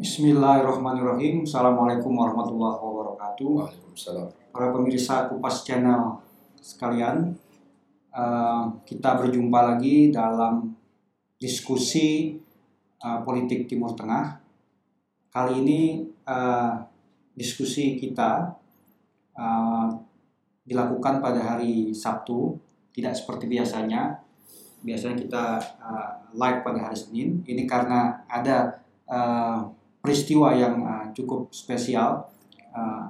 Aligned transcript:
Bismillahirrahmanirrahim. 0.00 1.44
Assalamualaikum 1.44 2.16
warahmatullahi 2.16 2.72
wabarakatuh. 2.80 3.48
Waalaikumsalam. 3.52 4.32
Para 4.48 4.72
pemirsa 4.72 5.28
Kupas 5.28 5.60
Channel 5.60 6.16
sekalian, 6.56 7.36
eh, 8.08 8.62
kita 8.88 9.20
berjumpa 9.20 9.60
lagi 9.60 10.08
dalam 10.08 10.72
diskusi 11.36 12.32
eh, 12.96 13.18
politik 13.28 13.68
Timur 13.68 13.92
Tengah. 13.92 14.40
Kali 15.28 15.68
ini 15.68 16.08
eh, 16.08 16.72
diskusi 17.36 18.00
kita 18.00 18.56
eh, 19.36 19.86
dilakukan 20.64 21.20
pada 21.20 21.44
hari 21.44 21.92
Sabtu, 21.92 22.56
tidak 22.96 23.12
seperti 23.12 23.52
biasanya. 23.52 24.16
Biasanya 24.80 25.16
kita 25.20 25.44
eh, 25.60 26.10
live 26.40 26.64
pada 26.64 26.88
hari 26.88 26.96
Senin. 26.96 27.44
Ini 27.44 27.68
karena 27.68 28.24
ada 28.24 28.80
eh, 29.04 29.76
peristiwa 30.00 30.56
yang 30.56 30.84
uh, 30.84 31.06
cukup 31.12 31.52
spesial 31.52 32.24
uh, 32.72 33.04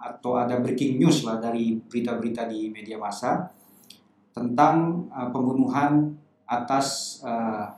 atau 0.00 0.40
ada 0.40 0.60
breaking 0.60 0.96
news 0.96 1.24
lah 1.28 1.40
dari 1.40 1.76
berita-berita 1.76 2.48
di 2.48 2.72
media 2.72 2.96
massa 2.96 3.52
tentang 4.32 5.08
uh, 5.12 5.28
pembunuhan 5.28 6.16
atas 6.48 7.20
uh, 7.24 7.68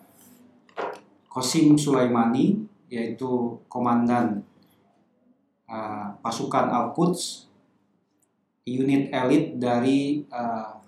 Qasim 1.33 1.75
Sulaimani 1.75 2.63
yaitu 2.93 3.57
komandan 3.67 4.45
uh, 5.67 6.13
pasukan 6.21 6.69
Al-Quds 6.69 7.49
unit 8.69 9.11
elit 9.11 9.59
dari 9.59 10.23
uh, 10.31 10.79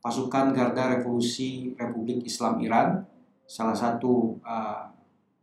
pasukan 0.00 0.56
Garda 0.56 0.96
Revolusi 0.96 1.76
Republik 1.76 2.24
Islam 2.24 2.62
Iran 2.64 3.04
salah 3.44 3.76
satu 3.76 4.40
uh, 4.40 4.87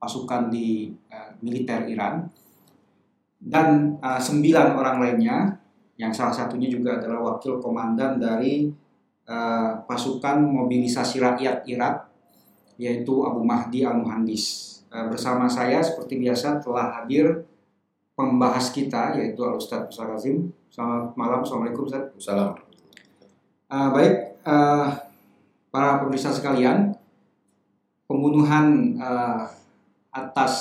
pasukan 0.06 0.54
di 0.54 0.94
uh, 1.10 1.34
militer 1.42 1.90
Iran. 1.90 2.30
Dan 3.42 3.98
uh, 3.98 4.22
sembilan 4.22 4.78
orang 4.78 4.98
lainnya 5.02 5.38
yang 5.98 6.14
salah 6.14 6.34
satunya 6.34 6.70
juga 6.70 7.02
adalah 7.02 7.34
wakil 7.34 7.58
komandan 7.58 8.22
dari 8.22 8.70
uh, 9.26 9.82
pasukan 9.90 10.46
mobilisasi 10.46 11.18
rakyat 11.18 11.66
Irak 11.66 12.06
yaitu 12.78 13.24
Abu 13.26 13.42
Mahdi 13.42 13.88
Al 13.88 13.98
Muhandis 13.98 14.78
uh, 14.94 15.10
bersama 15.10 15.50
saya 15.50 15.82
seperti 15.82 16.22
biasa 16.22 16.62
telah 16.62 17.02
hadir 17.02 17.48
pembahas 18.14 18.70
kita 18.70 19.18
yaitu 19.18 19.42
Al 19.42 19.58
Ustadz 19.58 19.90
Musa 19.90 20.04
Razim. 20.06 20.54
Selamat 20.70 21.16
malam 21.16 21.42
assalamualaikum 21.42 21.88
Ustadz. 21.88 22.14
Salam. 22.20 22.54
Uh, 23.66 23.90
baik 23.96 24.14
uh, 24.46 24.88
para 25.72 26.04
pemirsa 26.04 26.30
sekalian 26.36 26.94
pembunuhan 28.06 29.00
uh, 29.00 29.48
atas 30.16 30.54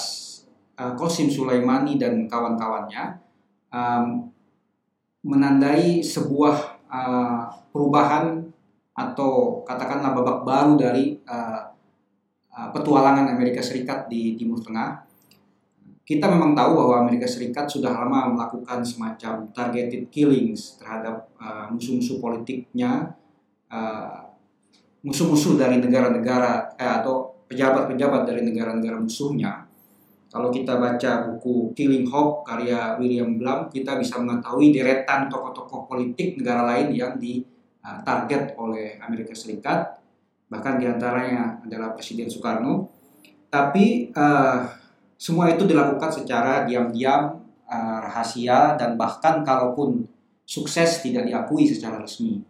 uh, 0.74 0.98
Sulaimani 1.30 1.94
dan 1.94 2.26
kawan-kawannya 2.26 3.22
um, 3.70 4.26
menandai 5.22 6.02
sebuah 6.02 6.82
uh, 6.90 7.46
perubahan 7.70 8.42
atau 8.94 9.62
katakanlah 9.62 10.14
babak 10.14 10.38
baru 10.42 10.74
dari 10.74 11.18
uh, 11.26 11.70
uh, 12.50 12.68
petualangan 12.74 13.30
Amerika 13.30 13.62
Serikat 13.62 14.10
di 14.10 14.34
Timur 14.34 14.58
Tengah. 14.58 15.06
Kita 16.04 16.28
memang 16.28 16.52
tahu 16.52 16.76
bahwa 16.76 17.08
Amerika 17.08 17.24
Serikat 17.24 17.64
sudah 17.64 17.88
lama 17.88 18.36
melakukan 18.36 18.84
semacam 18.84 19.48
targeted 19.56 20.12
killings 20.12 20.76
terhadap 20.76 21.32
uh, 21.40 21.72
musuh-musuh 21.72 22.20
politiknya, 22.20 23.16
uh, 23.72 24.28
musuh-musuh 25.00 25.56
dari 25.56 25.80
negara-negara 25.80 26.76
eh, 26.76 26.92
atau 27.00 27.33
pejabat-pejabat 27.48 28.24
dari 28.24 28.42
negara-negara 28.44 28.98
musuhnya. 29.00 29.64
Kalau 30.34 30.50
kita 30.50 30.82
baca 30.82 31.30
buku 31.30 31.70
Killing 31.78 32.10
Hope 32.10 32.42
karya 32.42 32.98
William 32.98 33.38
Blum, 33.38 33.70
kita 33.70 33.94
bisa 33.94 34.18
mengetahui 34.18 34.74
deretan 34.74 35.30
tokoh-tokoh 35.30 35.86
politik 35.86 36.34
negara 36.34 36.66
lain 36.74 36.90
yang 36.90 37.14
ditarget 37.22 38.58
oleh 38.58 38.98
Amerika 38.98 39.30
Serikat, 39.30 39.94
bahkan 40.50 40.82
di 40.82 40.90
antaranya 40.90 41.62
adalah 41.62 41.94
Presiden 41.94 42.26
Soekarno. 42.26 42.90
Tapi 43.46 44.10
uh, 44.10 44.66
semua 45.14 45.54
itu 45.54 45.70
dilakukan 45.70 46.10
secara 46.10 46.66
diam-diam, 46.66 47.38
uh, 47.70 47.98
rahasia, 48.02 48.74
dan 48.74 48.98
bahkan 48.98 49.46
kalaupun 49.46 50.02
sukses 50.42 50.98
tidak 50.98 51.30
diakui 51.30 51.62
secara 51.62 52.02
resmi. 52.02 52.42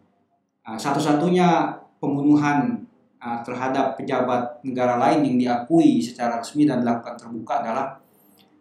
Uh, 0.65 0.81
satu-satunya 0.81 1.77
pembunuhan 2.00 2.84
uh, 3.25 3.41
terhadap 3.41 3.97
pejabat 3.97 4.61
negara 4.61 5.01
lain 5.01 5.25
yang 5.25 5.37
diakui 5.41 6.05
secara 6.05 6.37
resmi 6.37 6.69
dan 6.69 6.85
dilakukan 6.85 7.17
terbuka 7.17 7.65
adalah 7.65 7.97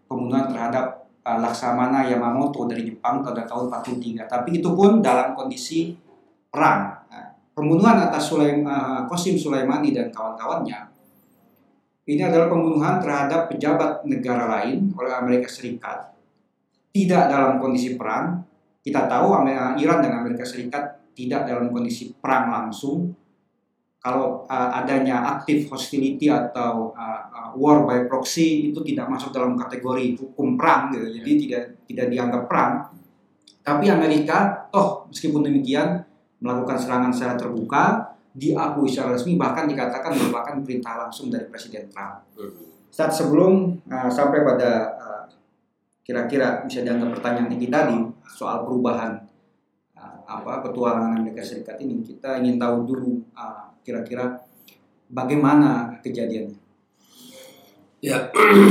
pembunuhan 0.07 0.47
terhadap 0.47 1.03
uh, 1.27 1.37
Laksamana 1.43 2.07
Yamamoto 2.07 2.63
dari 2.71 2.87
Jepang 2.87 3.19
pada 3.19 3.43
tahun 3.43 3.67
43. 3.67 4.23
Tapi 4.23 4.63
itu 4.63 4.71
pun 4.71 5.03
dalam 5.03 5.35
kondisi 5.35 5.91
perang. 6.47 7.03
Nah, 7.11 7.35
pembunuhan 7.51 8.07
atas 8.07 8.31
Sulaim, 8.31 8.63
uh, 8.63 9.03
Qasim 9.11 9.35
Sulaimani 9.35 9.91
dan 9.91 10.07
kawan-kawannya 10.07 10.93
ini 12.03 12.19
adalah 12.19 12.51
pembunuhan 12.51 12.99
terhadap 12.99 13.47
pejabat 13.47 14.03
negara 14.03 14.43
lain 14.59 14.91
oleh 14.91 15.11
Amerika 15.15 15.47
Serikat 15.47 16.11
tidak 16.91 17.31
dalam 17.31 17.63
kondisi 17.63 17.95
perang. 17.95 18.43
Kita 18.83 19.07
tahu 19.07 19.47
Iran 19.79 20.03
dan 20.03 20.19
Amerika 20.19 20.43
Serikat 20.43 21.15
tidak 21.15 21.47
dalam 21.47 21.71
kondisi 21.71 22.11
perang 22.11 22.51
langsung, 22.51 23.15
kalau 24.03 24.43
uh, 24.51 24.69
adanya 24.83 25.23
aktif 25.39 25.71
hostility 25.71 26.27
atau 26.27 26.91
uh, 26.91 27.21
uh, 27.31 27.49
war 27.55 27.87
by 27.87 28.03
proxy 28.03 28.67
itu 28.75 28.83
tidak 28.83 29.07
masuk 29.07 29.31
dalam 29.31 29.55
kategori 29.55 30.19
hukum 30.19 30.59
perang 30.59 30.91
gitu. 30.91 31.07
Jadi 31.07 31.31
Ya. 31.31 31.39
tidak 31.39 31.63
tidak 31.87 32.07
dianggap 32.11 32.43
perang. 32.51 32.71
Tapi 33.63 33.87
Amerika 33.87 34.67
toh 34.67 35.07
meskipun 35.07 35.47
demikian 35.47 36.03
melakukan 36.43 36.75
serangan 36.75 37.15
secara 37.15 37.39
terbuka, 37.39 37.83
diakui 38.35 38.91
secara 38.91 39.15
resmi 39.15 39.39
bahkan 39.39 39.71
dikatakan 39.71 40.11
merupakan 40.19 40.59
perintah 40.59 41.07
langsung 41.07 41.31
dari 41.31 41.47
Presiden 41.47 41.87
Trump. 41.87 42.27
Saat 42.91 43.15
sebelum 43.15 43.79
uh, 43.87 44.11
sampai 44.11 44.43
pada 44.43 44.99
uh, 44.99 45.23
kira-kira 46.03 46.67
bisa 46.67 46.83
dianggap 46.83 47.15
pertanyaan 47.15 47.55
kita 47.55 47.87
di 47.87 48.03
soal 48.27 48.67
perubahan 48.67 49.23
uh, 49.95 50.17
apa 50.27 50.59
petualangan 50.67 51.23
Amerika 51.23 51.39
Serikat 51.39 51.79
ini, 51.79 52.03
kita 52.03 52.43
ingin 52.43 52.59
tahu 52.59 52.83
dulu 52.83 53.23
uh, 53.31 53.62
kira-kira 53.83 54.39
bagaimana 55.11 55.99
kejadiannya. 56.01 56.59
Ya, 58.03 58.27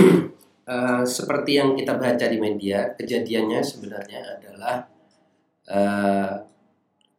eh, 0.73 1.03
seperti 1.05 1.57
yang 1.57 1.73
kita 1.79 1.97
baca 1.97 2.27
di 2.29 2.39
media, 2.41 2.93
kejadiannya 2.99 3.61
sebenarnya 3.65 4.21
adalah 4.41 4.77
eh, 5.69 6.35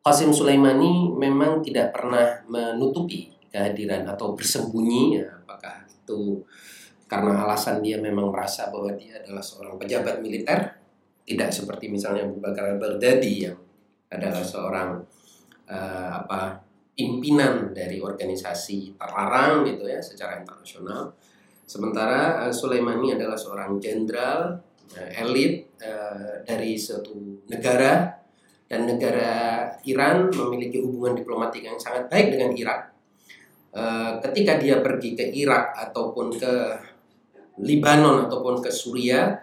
Qasim 0.03 0.35
Sulaimani 0.35 1.15
memang 1.15 1.63
tidak 1.63 1.95
pernah 1.95 2.43
menutupi 2.51 3.31
kehadiran 3.47 4.03
atau 4.03 4.35
bersembunyi, 4.35 5.23
ya, 5.23 5.31
apakah 5.47 5.87
itu 5.87 6.43
karena 7.07 7.45
alasan 7.45 7.79
dia 7.79 8.01
memang 8.01 8.33
merasa 8.33 8.67
bahwa 8.73 8.91
dia 8.97 9.21
adalah 9.21 9.39
seorang 9.39 9.79
pejabat 9.79 10.19
militer, 10.19 10.75
tidak 11.23 11.49
seperti 11.55 11.87
misalnya 11.87 12.27
Abu 12.27 12.41
Bakar 12.43 12.75
al-Baghdadi 12.75 13.33
yang 13.47 13.57
adalah 14.11 14.43
seorang 14.43 14.89
eh, 15.69 16.09
apa 16.19 16.59
pimpinan 16.93 17.73
dari 17.73 17.97
organisasi 17.97 18.93
terlarang 18.97 19.65
gitu 19.65 19.89
ya 19.89 19.97
secara 19.97 20.37
internasional. 20.41 21.13
Sementara 21.65 22.45
uh, 22.45 22.53
Sulaimani 22.53 23.17
adalah 23.17 23.37
seorang 23.37 23.81
jenderal 23.81 24.61
uh, 24.93 25.09
elit 25.17 25.73
uh, 25.81 26.45
dari 26.45 26.77
suatu 26.77 27.43
negara 27.49 28.13
dan 28.69 28.89
negara 28.89 29.69
Iran 29.85 30.33
memiliki 30.33 30.81
hubungan 30.81 31.13
diplomatik 31.13 31.61
yang 31.61 31.77
sangat 31.77 32.09
baik 32.09 32.33
dengan 32.33 32.53
Irak. 32.57 32.81
Uh, 33.73 34.21
ketika 34.29 34.57
dia 34.61 34.81
pergi 34.81 35.17
ke 35.17 35.25
Irak 35.33 35.73
ataupun 35.89 36.33
ke 36.37 36.53
Libanon 37.61 38.25
ataupun 38.25 38.61
ke 38.61 38.69
Suriah, 38.73 39.33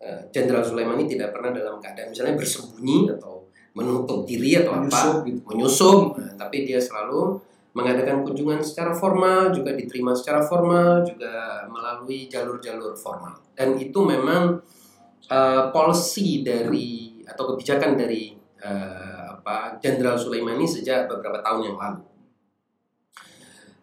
uh, 0.00 0.20
Jenderal 0.28 0.64
Sulaimani 0.64 1.08
tidak 1.08 1.32
pernah 1.32 1.52
dalam 1.52 1.80
keadaan 1.80 2.12
misalnya 2.12 2.36
bersembunyi 2.36 3.12
atau 3.16 3.33
menutup 3.74 4.22
diri 4.22 4.54
atau 4.62 4.78
Menyusup 4.78 5.14
apa 5.20 5.26
gitu. 5.26 5.40
menyusup, 5.50 6.00
Nah, 6.14 6.32
tapi 6.38 6.62
dia 6.62 6.78
selalu 6.78 7.42
mengadakan 7.74 8.22
kunjungan 8.22 8.62
secara 8.62 8.94
formal, 8.94 9.50
juga 9.50 9.74
diterima 9.74 10.14
secara 10.14 10.38
formal, 10.46 11.02
juga 11.02 11.66
melalui 11.66 12.30
jalur-jalur 12.30 12.94
formal. 12.94 13.34
Dan 13.50 13.74
itu 13.82 13.98
memang 13.98 14.62
uh, 15.26 15.62
policy 15.74 16.46
dari 16.46 17.18
atau 17.26 17.50
kebijakan 17.50 17.98
dari 17.98 18.30
uh, 18.62 19.42
apa 19.42 19.82
Jenderal 19.82 20.14
Sulaimani 20.14 20.62
sejak 20.62 21.10
beberapa 21.10 21.42
tahun 21.42 21.74
yang 21.74 21.76
lalu. 21.76 22.02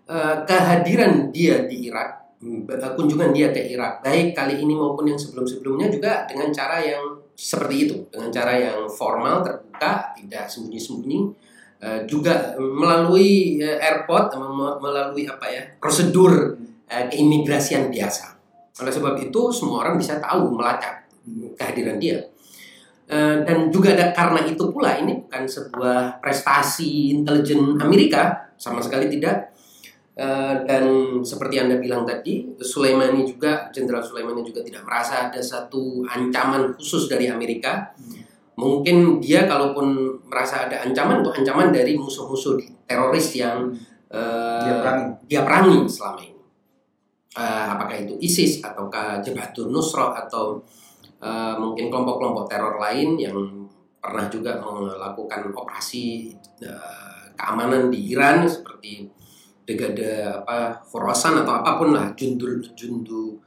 Uh, 0.08 0.44
kehadiran 0.48 1.28
dia 1.36 1.68
di 1.68 1.92
Irak, 1.92 2.40
mm, 2.40 2.72
kunjungan 2.96 3.36
dia 3.36 3.52
ke 3.52 3.76
Irak, 3.76 4.00
baik 4.00 4.32
kali 4.32 4.56
ini 4.64 4.72
maupun 4.72 5.08
yang 5.12 5.20
sebelum-sebelumnya 5.20 5.92
juga 5.92 6.24
dengan 6.32 6.48
cara 6.56 6.80
yang 6.80 7.11
seperti 7.42 7.90
itu, 7.90 7.96
dengan 8.14 8.30
cara 8.30 8.54
yang 8.54 8.86
formal, 8.86 9.42
terbuka, 9.42 10.14
tidak 10.14 10.46
sembunyi-sembunyi, 10.46 11.20
Eh, 11.82 12.06
juga 12.06 12.54
melalui 12.62 13.58
eh, 13.58 13.82
airport, 13.82 14.38
mem- 14.38 14.78
melalui 14.78 15.26
apa 15.26 15.50
ya 15.50 15.66
prosedur 15.82 16.54
eh, 16.86 17.10
keimigrasian 17.10 17.90
biasa. 17.90 18.38
Oleh 18.86 18.94
sebab 18.94 19.18
itu 19.18 19.50
semua 19.50 19.82
orang 19.82 19.98
bisa 19.98 20.22
tahu 20.22 20.54
melacak 20.54 21.10
kehadiran 21.58 21.98
dia. 21.98 22.22
Uh, 23.12 23.44
dan 23.44 23.68
juga 23.68 23.92
ada 23.92 24.16
karena 24.16 24.40
itu 24.48 24.72
pula 24.72 24.96
ini 24.96 25.20
bukan 25.20 25.44
sebuah 25.44 26.24
prestasi 26.24 27.12
intelijen 27.12 27.76
Amerika 27.76 28.56
sama 28.56 28.80
sekali 28.80 29.12
tidak. 29.12 29.52
Uh, 30.22 30.62
dan 30.70 30.86
seperti 31.26 31.58
anda 31.58 31.82
bilang 31.82 32.06
tadi, 32.06 32.46
Sulaimani 32.62 33.26
juga 33.26 33.74
Jenderal 33.74 34.06
Sulaimani 34.06 34.46
juga 34.46 34.62
tidak 34.62 34.86
merasa 34.86 35.34
ada 35.34 35.42
satu 35.42 36.06
ancaman 36.06 36.78
khusus 36.78 37.10
dari 37.10 37.26
Amerika. 37.26 37.90
Mungkin 38.54 39.18
dia 39.18 39.50
kalaupun 39.50 40.22
merasa 40.30 40.70
ada 40.70 40.86
ancaman 40.86 41.26
itu 41.26 41.34
ancaman 41.34 41.74
dari 41.74 41.98
musuh-musuh 41.98 42.62
teroris 42.86 43.34
yang 43.34 43.74
uh, 44.14 44.62
dia 44.62 44.74
perangi, 44.78 45.08
dia 45.26 45.42
perangi 45.42 45.78
selama 45.90 46.22
ini. 46.22 46.38
Uh, 47.34 47.66
apakah 47.74 47.96
itu 47.98 48.14
ISIS 48.22 48.62
ataukah 48.62 49.26
Jabhatun 49.26 49.74
Nusra 49.74 50.14
atau 50.22 50.62
uh, 51.18 51.58
mungkin 51.58 51.90
kelompok-kelompok 51.90 52.46
teror 52.46 52.78
lain 52.78 53.18
yang 53.18 53.66
pernah 53.98 54.30
juga 54.30 54.62
melakukan 54.62 55.50
operasi 55.50 56.30
uh, 56.62 57.34
keamanan 57.34 57.90
di 57.90 58.14
Iran 58.14 58.46
seperti 58.46 59.21
Degada 59.72 60.44
apa 60.44 60.84
Khorasan 60.84 61.48
atau 61.48 61.64
apa 61.64 61.80
pun 61.80 61.96
lah 61.96 62.12
jundul 62.12 62.60
jundu 62.76 63.40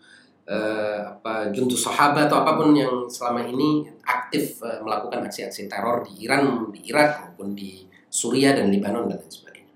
uh, 0.48 1.16
apa 1.16 1.52
juntu 1.52 1.76
sahabat 1.76 2.28
atau 2.28 2.40
apa 2.44 2.56
pun 2.56 2.72
yang 2.72 3.04
selama 3.08 3.44
ini 3.44 3.84
aktif 4.04 4.60
uh, 4.64 4.80
melakukan 4.80 5.24
aksi-aksi 5.28 5.68
teror 5.68 6.04
di 6.08 6.24
Iran, 6.24 6.72
di 6.72 6.80
Irak 6.88 7.28
maupun 7.28 7.52
di 7.52 7.84
Suriah 8.08 8.56
dan 8.56 8.70
Lebanon 8.70 9.10
dan 9.10 9.20
lain 9.20 9.32
sebagainya. 9.32 9.74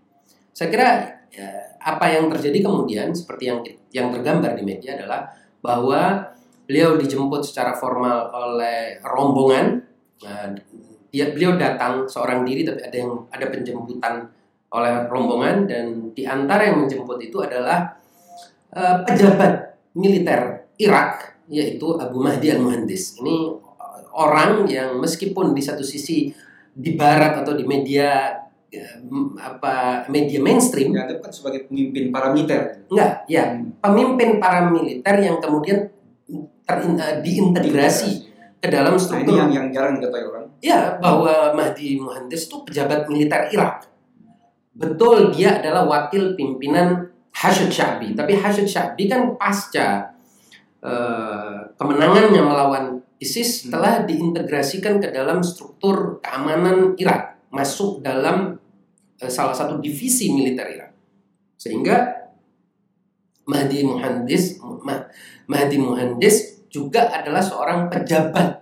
Saya 0.54 0.68
kira 0.70 0.88
ya, 1.32 1.48
apa 1.82 2.06
yang 2.12 2.30
terjadi 2.30 2.64
kemudian 2.64 3.10
seperti 3.12 3.44
yang 3.50 3.60
yang 3.90 4.08
tergambar 4.14 4.54
di 4.54 4.62
media 4.64 4.96
adalah 4.96 5.28
bahwa 5.58 6.32
beliau 6.68 7.00
dijemput 7.00 7.42
secara 7.42 7.74
formal 7.74 8.30
oleh 8.30 9.00
rombongan. 9.02 9.82
Nah, 10.22 10.52
dia 11.08 11.32
beliau 11.32 11.56
datang 11.56 12.04
seorang 12.04 12.44
diri 12.44 12.68
tapi 12.68 12.84
ada 12.84 12.96
yang 13.00 13.12
ada 13.32 13.46
penjemputan 13.48 14.28
oleh 14.68 15.08
rombongan 15.08 15.64
dan 15.64 16.12
di 16.12 16.28
antara 16.28 16.68
yang 16.68 16.84
menjemput 16.84 17.16
itu 17.24 17.40
adalah 17.40 17.96
uh, 18.76 19.00
pejabat 19.04 19.80
militer 19.96 20.68
Irak 20.76 21.40
yaitu 21.48 21.96
Abu 21.96 22.20
Mahdi 22.20 22.52
al-Muhandis. 22.52 23.16
Ini 23.24 23.36
orang 24.12 24.68
yang 24.68 25.00
meskipun 25.00 25.56
di 25.56 25.62
satu 25.64 25.80
sisi 25.80 26.28
di 26.78 26.92
barat 26.94 27.40
atau 27.40 27.56
di 27.56 27.64
media 27.64 28.36
ya, 28.68 29.00
apa 29.40 30.04
media 30.12 30.38
mainstream 30.44 30.92
dianggap 30.92 31.24
kan 31.24 31.32
sebagai 31.32 31.66
pemimpin 31.66 32.12
paramiliter. 32.12 32.84
Enggak, 32.92 33.12
ya, 33.26 33.56
pemimpin 33.80 34.36
paramiliter 34.36 35.16
yang 35.24 35.40
kemudian 35.40 35.88
terin, 36.68 37.00
uh, 37.00 37.24
diintegrasi 37.24 38.28
ke 38.60 38.68
dalam 38.68 39.00
struktur. 39.00 39.32
Nah, 39.32 39.32
ini 39.32 39.40
yang 39.40 39.50
yang 39.50 39.66
jarang 39.72 39.92
diketahui 39.96 40.26
orang. 40.28 40.44
Ya, 40.60 40.98
bahwa 41.00 41.54
Mahdi 41.56 41.96
Muhandis 41.96 42.50
itu 42.50 42.60
pejabat 42.66 43.08
militer 43.08 43.48
Irak. 43.54 43.88
Betul, 44.78 45.34
dia 45.34 45.58
adalah 45.58 45.82
wakil 45.90 46.38
pimpinan 46.38 47.10
Hashid 47.34 47.74
Syabi. 47.74 48.14
Tapi 48.14 48.38
Hashid 48.38 48.70
Syabi 48.70 49.10
kan 49.10 49.34
pasca 49.34 50.14
uh, 50.86 51.66
kemenangannya 51.74 52.38
melawan 52.38 53.02
ISIS 53.18 53.66
hmm. 53.66 53.74
telah 53.74 54.06
diintegrasikan 54.06 55.02
ke 55.02 55.10
dalam 55.10 55.42
struktur 55.42 56.22
keamanan 56.22 56.94
Irak, 56.94 57.42
masuk 57.50 58.06
dalam 58.06 58.54
uh, 59.18 59.30
salah 59.30 59.54
satu 59.54 59.82
divisi 59.82 60.30
militer 60.30 60.70
Irak. 60.70 60.94
Sehingga 61.58 62.14
Mahdi 63.48 63.82
Muhandis 63.82 64.60
Mahdi 65.48 65.76
Muhandis 65.80 66.68
juga 66.68 67.08
adalah 67.08 67.40
seorang 67.40 67.88
pejabat 67.88 68.60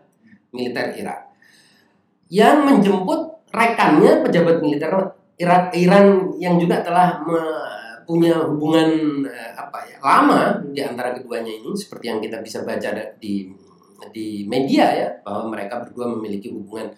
militer 0.55 0.95
Irak 0.97 1.27
yang 2.31 2.63
menjemput 2.63 3.51
rekannya 3.51 4.23
pejabat 4.23 4.63
militer 4.63 4.95
Irak 5.37 5.77
Iran 5.77 6.33
yang 6.41 6.57
juga 6.57 6.81
telah 6.81 7.21
punya 8.07 8.39
hubungan 8.47 8.89
eh, 9.27 9.53
apa 9.53 9.85
ya 9.85 9.99
lama 10.01 10.63
di 10.71 10.81
antara 10.81 11.13
keduanya 11.13 11.53
ini. 11.53 11.75
Seperti 11.77 12.05
yang 12.09 12.21
kita 12.23 12.41
bisa 12.41 12.63
baca 12.63 12.95
di 13.21 13.51
di 14.13 14.45
media 14.45 14.87
ya 14.93 15.09
bahwa 15.25 15.57
mereka 15.57 15.83
berdua 15.85 16.15
memiliki 16.17 16.53
hubungan 16.53 16.93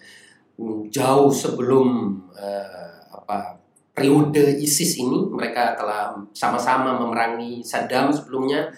jauh 0.91 1.31
sebelum 1.31 2.19
uh, 2.35 2.99
apa 3.15 3.59
periode 3.95 4.59
ISIS 4.59 4.99
ini. 4.99 5.27
Mereka 5.27 5.75
telah 5.75 6.15
sama-sama 6.31 6.95
memerangi 6.95 7.63
Saddam 7.63 8.11
sebelumnya 8.11 8.71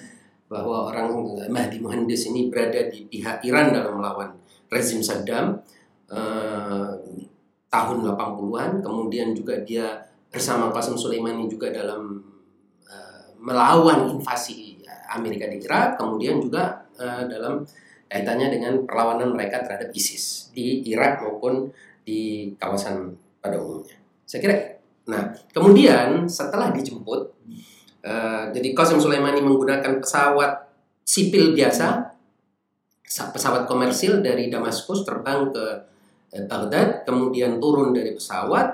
bahwa 0.52 0.92
orang 0.92 1.13
Mahdi 1.48 1.80
Muhandis 1.80 2.28
ini 2.28 2.52
berada 2.52 2.90
di 2.92 3.08
pihak 3.08 3.46
Iran 3.48 3.72
dalam 3.72 4.02
melawan 4.02 4.36
rezim 4.68 5.00
Saddam. 5.00 5.63
Eh, 6.12 6.92
tahun 7.71 8.03
80-an 8.03 8.83
kemudian 8.83 9.31
juga 9.31 9.63
dia 9.63 10.03
bersama 10.27 10.69
Qasim 10.75 11.00
Soleimani 11.00 11.47
juga 11.47 11.71
dalam 11.71 12.19
eh, 12.85 13.31
melawan 13.39 14.12
invasi 14.12 14.83
Amerika 15.12 15.47
di 15.47 15.63
Irak 15.63 15.95
kemudian 15.95 16.44
juga 16.44 16.83
eh, 17.00 17.23
dalam 17.31 17.63
kaitannya 18.12 18.51
dengan 18.51 18.83
perlawanan 18.83 19.31
mereka 19.31 19.63
terhadap 19.63 19.89
ISIS 19.95 20.51
di 20.51 20.83
Irak 20.91 21.23
maupun 21.23 21.71
di 22.03 22.51
kawasan 22.59 23.15
pada 23.39 23.56
umumnya. 23.56 23.95
Saya 24.27 24.39
kira 24.44 24.56
nah 25.07 25.31
kemudian 25.56 26.27
setelah 26.29 26.69
dijemput 26.69 27.31
Uh, 28.01 28.50
jadi 28.50 28.74
Qasim 28.74 28.97
Sulaimani 28.97 29.45
menggunakan 29.45 30.01
pesawat 30.01 30.74
sipil 31.06 31.53
biasa, 31.53 32.17
pesawat 33.06 33.69
komersil 33.69 34.25
dari 34.25 34.50
Damaskus 34.50 35.06
terbang 35.06 35.53
ke 35.53 35.62
uh, 35.62 35.85
Baghdad, 36.31 37.04
kemudian 37.04 37.60
turun 37.60 37.92
dari 37.92 38.16
pesawat, 38.16 38.68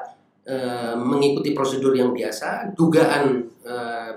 uh, 0.45 0.94
mengikuti 0.94 1.57
prosedur 1.57 1.98
yang 1.98 2.13
biasa, 2.13 2.77
dugaan 2.77 3.50
uh, 3.65 4.13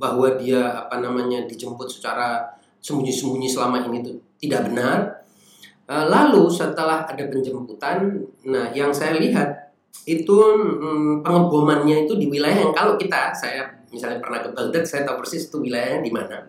bahwa 0.00 0.34
dia 0.40 0.88
apa 0.88 0.98
namanya 1.04 1.44
dijemput 1.44 1.86
secara 1.86 2.48
sembunyi-sembunyi 2.80 3.48
selama 3.48 3.84
ini 3.86 4.00
itu 4.00 4.12
tidak 4.40 4.72
benar. 4.72 4.98
Uh, 5.84 6.08
lalu 6.08 6.48
setelah 6.48 7.04
ada 7.04 7.24
penjemputan, 7.28 8.24
nah 8.48 8.72
yang 8.72 8.88
saya 8.88 9.20
lihat 9.20 9.62
itu 10.08 10.32
hmm, 10.32 11.20
pengebomannya 11.20 12.08
itu 12.08 12.16
di 12.16 12.26
wilayah 12.26 12.64
yang 12.64 12.72
kalau 12.72 12.96
kita 12.96 13.30
saya 13.36 13.68
misalnya 13.92 14.18
pernah 14.18 14.40
ke 14.40 14.50
Baghdad, 14.56 14.84
saya 14.88 15.04
tahu 15.04 15.20
persis 15.20 15.46
itu 15.46 15.60
wilayahnya 15.60 16.00
di 16.00 16.08
mana. 16.08 16.48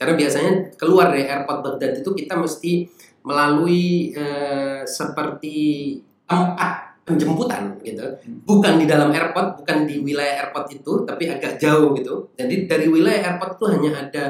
Karena 0.00 0.14
biasanya 0.16 0.52
keluar 0.80 1.12
dari 1.12 1.28
airport 1.28 1.60
Baghdad 1.60 2.00
itu 2.00 2.10
kita 2.16 2.34
mesti 2.38 2.88
melalui 3.28 4.16
eh, 4.16 4.80
seperti 4.88 5.56
tempat 6.24 7.04
penjemputan 7.04 7.76
gitu. 7.84 8.04
Bukan 8.48 8.80
di 8.80 8.88
dalam 8.88 9.12
airport, 9.12 9.60
bukan 9.60 9.84
di 9.84 10.00
wilayah 10.00 10.48
airport 10.48 10.72
itu, 10.72 11.04
tapi 11.04 11.28
agak 11.28 11.60
jauh 11.60 11.92
gitu. 11.92 12.32
Jadi 12.36 12.64
dari 12.64 12.88
wilayah 12.88 13.32
airport 13.32 13.60
itu 13.60 13.64
hanya 13.68 13.90
ada 14.08 14.24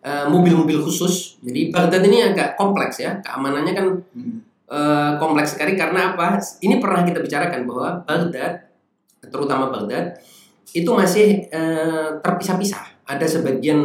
eh, 0.00 0.26
mobil-mobil 0.32 0.80
uh, 0.80 0.84
khusus. 0.84 1.36
Jadi 1.44 1.68
Baghdad 1.68 2.04
ini 2.08 2.24
agak 2.24 2.56
kompleks 2.56 3.00
ya, 3.04 3.20
keamanannya 3.20 3.72
kan 3.76 3.86
uh, 4.68 5.12
kompleks 5.20 5.56
sekali 5.56 5.76
karena 5.76 6.16
apa? 6.16 6.40
Ini 6.60 6.80
pernah 6.80 7.04
kita 7.04 7.20
bicarakan 7.20 7.60
bahwa 7.68 7.88
Baghdad, 8.04 8.72
terutama 9.28 9.68
Baghdad, 9.68 10.16
itu 10.72 10.88
masih 10.88 11.48
uh, 11.52 12.16
terpisah-pisah. 12.20 13.04
Ada 13.08 13.40
sebagian 13.40 13.80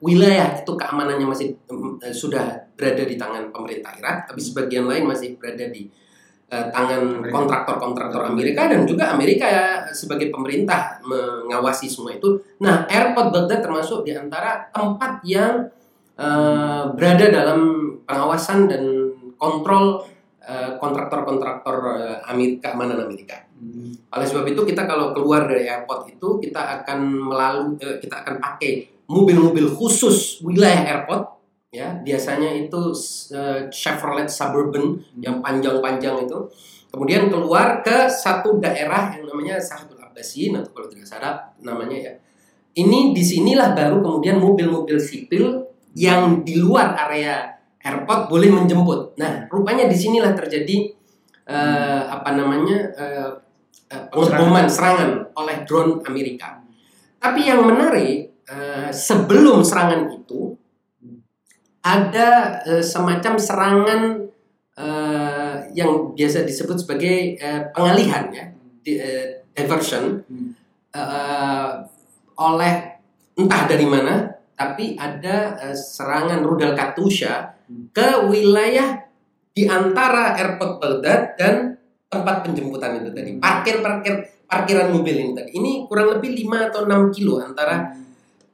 wilayah 0.00 0.64
itu 0.64 0.72
keamanannya 0.74 1.28
masih 1.28 1.56
uh, 1.68 2.12
sudah 2.12 2.72
berada 2.72 3.04
di 3.04 3.20
tangan 3.20 3.52
pemerintah 3.52 3.92
Irak, 4.00 4.32
tapi 4.32 4.40
sebagian 4.40 4.88
lain 4.88 5.04
masih 5.04 5.36
berada 5.36 5.68
di 5.68 5.86
uh, 6.48 6.66
tangan 6.72 7.28
kontraktor-kontraktor 7.28 8.24
Amerika 8.24 8.66
dan 8.68 8.88
juga 8.88 9.12
Amerika 9.12 9.44
ya, 9.44 9.64
sebagai 9.92 10.32
pemerintah 10.32 10.98
mengawasi 11.04 11.86
semua 11.86 12.16
itu. 12.16 12.40
Nah, 12.64 12.88
airport 12.88 13.28
Baghdad 13.28 13.60
termasuk 13.60 14.08
di 14.08 14.16
antara 14.16 14.72
tempat 14.72 15.20
yang 15.22 15.68
uh, 16.16 16.96
berada 16.96 17.28
dalam 17.28 17.60
pengawasan 18.08 18.66
dan 18.66 18.84
kontrol 19.36 20.04
kontraktor-kontraktor 20.50 21.76
uh, 21.78 22.18
Amerika, 22.26 22.74
keamanan 22.74 23.06
Amerika. 23.06 23.46
Hmm. 23.54 23.94
Oleh 24.10 24.26
sebab 24.26 24.42
itu 24.50 24.66
kita 24.66 24.82
kalau 24.82 25.14
keluar 25.14 25.46
dari 25.46 25.70
airport 25.70 26.10
itu 26.10 26.42
kita 26.42 26.82
akan 26.82 26.98
melalui 27.30 27.78
kita 27.78 28.26
akan 28.26 28.42
pakai 28.42 28.99
mobil-mobil 29.10 29.74
khusus 29.74 30.38
wilayah 30.46 30.86
airport 30.86 31.26
ya 31.74 31.98
biasanya 31.98 32.54
itu 32.54 32.94
uh, 33.34 33.66
Chevrolet 33.70 34.30
Suburban 34.30 35.02
hmm. 35.02 35.22
yang 35.22 35.42
panjang-panjang 35.42 36.26
itu 36.26 36.38
kemudian 36.90 37.26
keluar 37.26 37.82
ke 37.82 38.06
satu 38.06 38.62
daerah 38.62 39.14
yang 39.14 39.26
namanya 39.26 39.58
Sahatul 39.58 39.98
Abbasin 39.98 40.62
atau 40.62 40.70
kalau 40.70 40.86
tidak 40.86 41.06
salah 41.06 41.34
namanya 41.58 41.98
ya 41.98 42.12
ini 42.78 43.10
di 43.10 43.22
sinilah 43.22 43.74
baru 43.74 43.98
kemudian 43.98 44.38
mobil-mobil 44.38 44.98
sipil 45.02 45.66
yang 45.98 46.46
di 46.46 46.62
luar 46.62 46.94
area 47.10 47.58
airport 47.82 48.30
boleh 48.30 48.50
menjemput 48.50 49.18
nah 49.18 49.50
rupanya 49.50 49.90
di 49.90 49.94
sinilah 49.98 50.34
terjadi 50.38 50.94
uh, 51.50 52.02
apa 52.14 52.30
namanya 52.34 52.78
uh, 52.94 53.30
pengeboman 53.90 54.70
serangan 54.70 55.34
oleh 55.34 55.66
drone 55.66 55.98
Amerika. 56.06 56.62
Tapi 57.18 57.50
yang 57.50 57.66
menarik 57.66 58.29
eh, 58.50 58.90
sebelum 58.90 59.62
serangan 59.62 60.10
itu 60.10 60.58
ada 61.80 62.60
eh, 62.66 62.84
semacam 62.84 63.34
serangan 63.40 64.02
eh, 64.76 65.54
yang 65.72 66.12
biasa 66.12 66.44
disebut 66.44 66.76
sebagai 66.76 67.38
eh, 67.38 67.60
pengalihan 67.72 68.28
ya, 68.28 68.44
di- 68.82 69.00
eh, 69.00 69.46
diversion 69.54 70.20
Hmm. 70.28 70.52
eh, 70.92 71.70
oleh 72.36 72.74
entah 73.36 73.62
dari 73.64 73.86
mana, 73.86 74.28
tapi 74.52 74.96
ada 74.96 75.56
eh, 75.62 75.76
serangan 75.76 76.42
rudal 76.42 76.74
Katusha 76.74 77.56
ke 77.94 78.26
wilayah 78.26 79.06
di 79.50 79.66
antara 79.66 80.34
airport 80.34 80.82
Baghdad 80.82 81.38
dan 81.38 81.54
tempat 82.10 82.42
penjemputan 82.42 82.98
itu 82.98 83.10
tadi. 83.14 83.30
Parkir 83.38 83.78
parkir 83.78 84.14
parkiran 84.44 84.90
mobil 84.90 85.14
ini 85.14 85.32
tadi. 85.32 85.50
Ini 85.54 85.86
kurang 85.86 86.18
lebih 86.18 86.34
5 86.34 86.68
atau 86.70 86.80
6 86.84 87.14
kilo 87.14 87.38
antara 87.38 87.94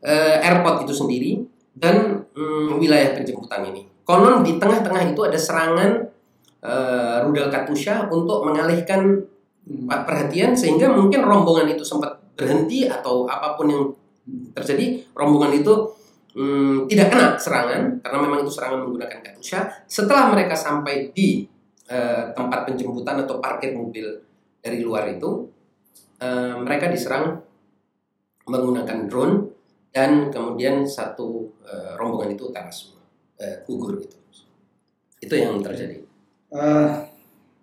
eh, 0.06 0.38
airport 0.38 0.86
itu 0.86 0.94
sendiri 0.94 1.32
dan 1.75 2.22
mm, 2.30 2.78
wilayah 2.78 3.18
penjemputan 3.18 3.66
ini. 3.66 3.82
Konon 4.06 4.46
di 4.46 4.54
tengah-tengah 4.56 5.10
itu 5.10 5.20
ada 5.26 5.34
serangan 5.34 5.90
eh, 6.62 7.16
rudal 7.26 7.50
Katusha 7.50 8.06
untuk 8.06 8.46
mengalihkan 8.46 9.18
perhatian 9.90 10.54
sehingga 10.54 10.86
mungkin 10.94 11.26
rombongan 11.26 11.75
itu 11.75 11.82
sempat 11.82 12.14
berhenti 12.38 12.86
atau 12.86 13.26
apa 13.26 13.58
pun 13.58 13.66
yang 13.66 13.84
terjadi 14.54 15.02
rombongan 15.10 15.58
itu 15.58 15.75
mm, 16.36 16.86
tidak 16.86 17.10
kena 17.10 17.26
serangan 17.34 17.82
karena 18.04 18.18
memang 18.22 18.38
itu 18.46 18.52
serangan 18.52 18.86
menggunakan 18.86 19.18
katusha 19.25 19.66
setelah 19.88 20.30
mereka 20.30 20.54
sampai 20.54 21.10
di 21.10 21.48
eh, 21.88 22.25
tempat 22.36 22.68
penjemputan 22.68 23.26
atau 23.26 23.42
parkir 23.42 23.75
mobil 23.75 24.06
dari 24.60 24.78
luar 24.84 25.10
itu 25.10 25.50
eh, 26.20 26.54
mereka 26.60 26.92
diserang 26.92 27.40
menggunakan 28.46 29.10
drone 29.10 29.55
dan 29.97 30.29
kemudian 30.29 30.85
satu 30.85 31.49
eh, 31.65 31.97
rombongan 31.97 32.37
itu 32.37 32.53
tewas 32.53 32.76
semua 32.76 33.00
eh, 33.41 33.65
gugur 33.65 33.97
gitu 33.97 34.21
itu 35.17 35.33
yang 35.33 35.57
terjadi 35.65 36.07
Eh, 36.57 36.91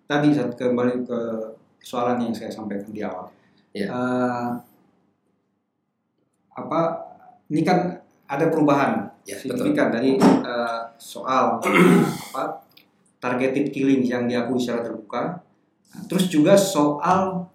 tadi 0.04 0.28
saat 0.36 0.52
kembali 0.52 1.08
ke 1.08 1.20
soalan 1.80 2.20
yang 2.20 2.34
saya 2.36 2.52
sampaikan 2.52 2.92
di 2.92 3.00
awal. 3.00 3.32
Ya. 3.72 3.88
Eh, 3.88 4.48
apa 6.54 6.80
ini 7.50 7.66
kan 7.66 7.98
ada 8.30 8.46
perubahan 8.46 9.10
ya 9.26 9.34
betul 9.34 9.58
signifikan 9.58 9.90
dari 9.90 10.14
eh, 10.20 10.82
soal 11.00 11.58
apa 12.30 12.62
targeted 13.18 13.72
killing 13.72 14.04
yang 14.04 14.28
diakui 14.28 14.60
secara 14.60 14.84
terbuka. 14.84 15.40
Terus 16.10 16.28
juga 16.28 16.58
soal 16.58 17.48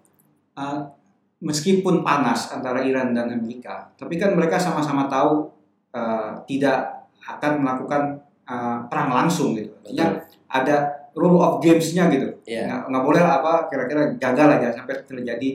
meskipun 1.40 2.04
panas 2.04 2.52
antara 2.52 2.84
Iran 2.84 3.16
dan 3.16 3.32
Amerika, 3.32 3.88
tapi 3.96 4.20
kan 4.20 4.36
mereka 4.36 4.60
sama-sama 4.60 5.08
tahu 5.08 5.48
eh, 5.92 6.32
tidak 6.44 7.08
akan 7.24 7.64
melakukan 7.64 8.02
eh, 8.44 8.78
perang 8.86 9.10
langsung 9.10 9.56
gitu. 9.56 9.72
Artinya 9.80 10.20
ada 10.50 10.76
rule 11.16 11.40
of 11.40 11.58
games-nya 11.58 12.06
gitu. 12.12 12.28
ya 12.46 12.68
Nggak, 12.68 12.80
nggak 12.92 13.04
boleh 13.04 13.22
apa 13.24 13.52
kira-kira 13.66 14.02
gagal 14.20 14.48
aja 14.60 14.68
sampai 14.76 14.94
terjadi 15.08 15.50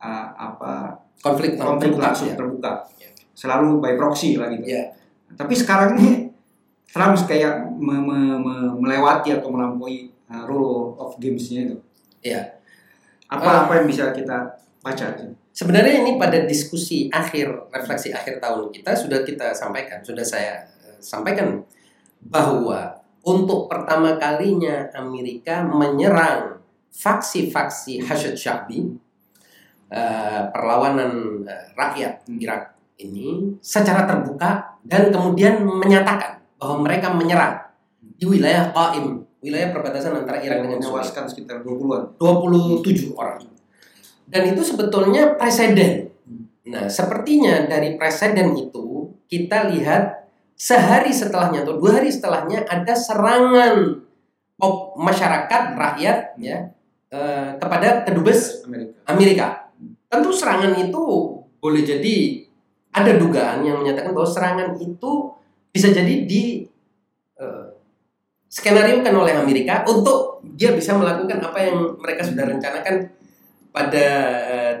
eh, 0.00 0.26
apa 0.34 0.98
konflik 1.20 1.56
konflik 1.56 1.94
terbuka, 1.94 2.04
langsung 2.10 2.28
ya. 2.32 2.36
terbuka. 2.36 2.72
Ya. 3.00 3.10
Selalu 3.36 3.80
by 3.84 3.92
proxy 4.00 4.40
lah 4.40 4.48
gitu. 4.52 4.64
Ya. 4.64 4.96
Tapi 5.36 5.52
sekarang 5.52 6.00
ini 6.00 6.32
Trump 6.88 7.12
kayak 7.28 7.68
me- 7.76 8.00
me- 8.00 8.40
me- 8.40 8.72
melewati 8.80 9.36
atau 9.36 9.52
melampaui 9.52 10.08
uh, 10.32 10.48
rule 10.48 10.96
of 10.96 11.12
games-nya 11.20 11.68
itu. 11.68 11.76
Iya. 12.24 12.56
Apa 13.28 13.66
apa 13.68 13.72
yang 13.82 13.86
bisa 13.90 14.14
kita 14.16 14.56
baca? 14.86 15.06
Sebenarnya 15.50 16.06
ini 16.06 16.14
pada 16.14 16.46
diskusi 16.46 17.10
akhir, 17.10 17.72
refleksi 17.74 18.14
akhir 18.14 18.38
tahun 18.38 18.70
kita 18.70 18.94
sudah 18.94 19.26
kita 19.26 19.50
sampaikan, 19.50 19.98
sudah 20.06 20.22
saya 20.22 20.62
eh, 20.86 21.00
sampaikan 21.02 21.64
bahwa 22.22 23.02
untuk 23.26 23.66
pertama 23.66 24.14
kalinya 24.20 24.86
Amerika 24.94 25.66
menyerang 25.66 26.62
faksi-faksi 26.94 28.06
Hashid 28.06 28.38
Sha'bi, 28.38 28.94
eh, 29.90 30.42
perlawanan 30.54 31.42
eh, 31.42 31.66
rakyat 31.74 32.22
Irak 32.38 32.76
ini 33.02 33.58
secara 33.58 34.06
terbuka 34.06 34.78
dan 34.86 35.10
kemudian 35.10 35.64
menyatakan 35.66 36.40
bahwa 36.56 36.86
mereka 36.86 37.12
menyerang 37.12 37.66
di 38.16 38.24
wilayah 38.24 38.72
Qaim, 38.72 39.24
wilayah 39.44 39.72
perbatasan 39.72 40.24
antara 40.24 40.40
Irak 40.40 40.64
dengan 40.64 40.80
Suriah. 40.80 41.26
sekitar 41.28 41.60
20-an. 41.60 42.16
27 42.16 43.12
orang. 43.12 43.55
Dan 44.26 44.42
itu 44.52 44.62
sebetulnya 44.66 45.38
presiden. 45.38 46.10
Nah, 46.66 46.90
sepertinya 46.90 47.62
dari 47.70 47.94
presiden 47.94 48.50
itu 48.58 49.14
kita 49.30 49.70
lihat 49.70 50.26
sehari 50.58 51.14
setelahnya 51.14 51.62
atau 51.62 51.78
dua 51.78 52.02
hari 52.02 52.10
setelahnya 52.10 52.66
ada 52.66 52.94
serangan 52.96 54.02
op- 54.58 54.98
masyarakat 54.98 55.62
rakyat 55.76 56.18
ya 56.40 56.74
eh, 57.12 57.48
kepada 57.60 58.02
kedubes 58.02 58.66
Amerika. 58.66 58.96
Amerika. 59.06 59.46
Tentu 60.10 60.30
serangan 60.34 60.74
itu 60.74 61.02
boleh 61.62 61.82
jadi 61.86 62.46
ada 62.96 63.12
dugaan 63.14 63.62
yang 63.62 63.84
menyatakan 63.84 64.16
bahwa 64.16 64.26
serangan 64.26 64.74
itu 64.80 65.30
bisa 65.70 65.92
jadi 65.92 66.24
di 66.24 66.66
eh, 67.38 67.66
skenario 68.48 69.04
kan 69.04 69.12
oleh 69.12 69.36
Amerika 69.36 69.84
untuk 69.84 70.40
dia 70.56 70.72
bisa 70.72 70.96
melakukan 70.96 71.36
apa 71.42 71.58
yang 71.60 71.76
mereka 72.00 72.24
sudah 72.24 72.48
rencanakan 72.48 73.12
pada 73.76 74.06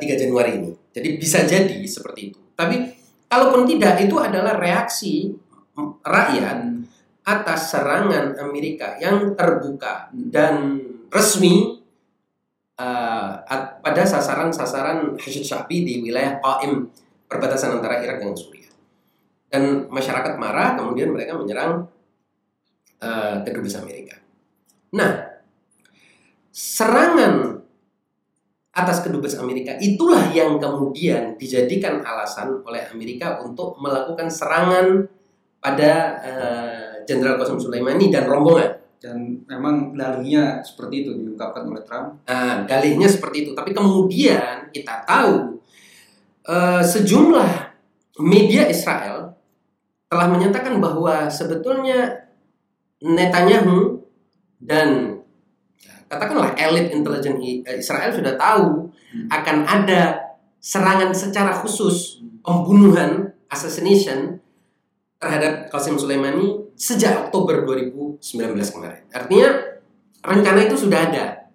3 0.00 0.22
Januari 0.24 0.56
ini. 0.56 0.72
Jadi 0.72 1.08
bisa 1.20 1.44
jadi 1.44 1.76
seperti 1.84 2.32
itu. 2.32 2.40
Tapi 2.56 2.80
kalaupun 3.28 3.68
tidak 3.68 4.00
itu 4.00 4.16
adalah 4.16 4.56
reaksi 4.56 5.36
rakyat 6.00 6.72
atas 7.28 7.76
serangan 7.76 8.32
Amerika 8.40 8.96
yang 8.96 9.36
terbuka 9.36 10.08
dan 10.14 10.80
resmi 11.12 11.84
uh, 12.80 13.44
pada 13.82 14.02
sasaran-sasaran 14.06 15.18
Hashid 15.18 15.44
Sha'bi 15.44 15.82
di 15.82 15.94
wilayah 16.00 16.38
Qaim 16.38 16.86
perbatasan 17.26 17.76
antara 17.76 18.00
Irak 18.00 18.22
dengan 18.22 18.38
Suriah. 18.38 18.70
Dan 19.50 19.90
masyarakat 19.90 20.38
marah, 20.38 20.78
kemudian 20.78 21.10
mereka 21.10 21.34
menyerang 21.34 21.90
uh, 23.02 23.36
kedubes 23.42 23.74
Amerika. 23.74 24.22
Nah, 24.94 25.42
serangan 26.54 27.55
atas 28.76 29.00
kedubes 29.00 29.40
Amerika 29.40 29.72
itulah 29.80 30.28
yang 30.36 30.60
kemudian 30.60 31.40
dijadikan 31.40 32.04
alasan 32.04 32.60
oleh 32.60 32.84
Amerika 32.92 33.40
untuk 33.40 33.80
melakukan 33.80 34.28
serangan 34.28 35.08
pada 35.56 35.92
uh, 36.20 36.96
Jenderal 37.08 37.40
Qasem 37.40 37.56
Soleimani 37.56 38.12
dan 38.12 38.28
rombongan. 38.28 38.76
Dan 38.96 39.44
memang 39.46 39.94
dalihnya 39.94 40.60
seperti 40.66 41.06
itu 41.06 41.10
diungkapkan 41.14 41.62
oleh 41.68 41.84
Trump. 41.86 42.26
Nah, 42.26 42.66
dalihnya 42.66 43.06
seperti 43.06 43.46
itu. 43.46 43.50
Tapi 43.54 43.70
kemudian 43.70 44.66
kita 44.72 45.04
tahu 45.06 45.62
eh, 46.48 46.82
sejumlah 46.82 47.50
media 48.18 48.66
Israel 48.66 49.36
telah 50.10 50.26
menyatakan 50.32 50.80
bahwa 50.80 51.28
sebetulnya 51.28 52.26
Netanyahu 53.04 54.00
dan 54.58 55.15
katakanlah 56.06 56.54
elit 56.54 56.94
intelijen 56.94 57.38
eh, 57.42 57.78
Israel 57.78 58.10
sudah 58.14 58.34
tahu 58.38 58.86
Hmm. 59.16 59.32
akan 59.32 59.56
ada 59.64 60.00
serangan 60.60 61.14
secara 61.16 61.56
khusus 61.56 62.20
pembunuhan 62.44 63.32
assassination 63.48 64.36
terhadap 65.16 65.72
Qasem 65.72 65.96
Soleimani 65.96 66.74
sejak 66.76 67.30
Oktober 67.30 67.64
2019 67.64 68.74
kemarin. 68.76 69.02
Artinya 69.08 69.48
rencana 70.20 70.60
itu 70.68 70.76
sudah 70.76 71.00
ada. 71.08 71.48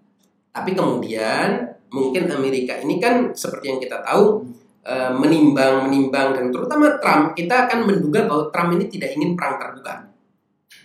Tapi 0.50 0.74
kemudian 0.74 1.78
mungkin 1.94 2.32
Amerika 2.34 2.80
ini 2.82 2.98
kan 2.98 3.30
seperti 3.36 3.76
yang 3.76 3.80
kita 3.84 4.02
tahu 4.02 4.42
eh, 4.82 5.12
menimbang 5.14 5.86
menimbang 5.86 6.34
dan 6.34 6.50
terutama 6.50 6.98
Trump 6.98 7.38
kita 7.38 7.70
akan 7.70 7.86
menduga 7.86 8.26
bahwa 8.26 8.50
Trump 8.50 8.74
ini 8.80 8.90
tidak 8.90 9.14
ingin 9.14 9.38
perang 9.38 9.62
terbuka. 9.62 10.11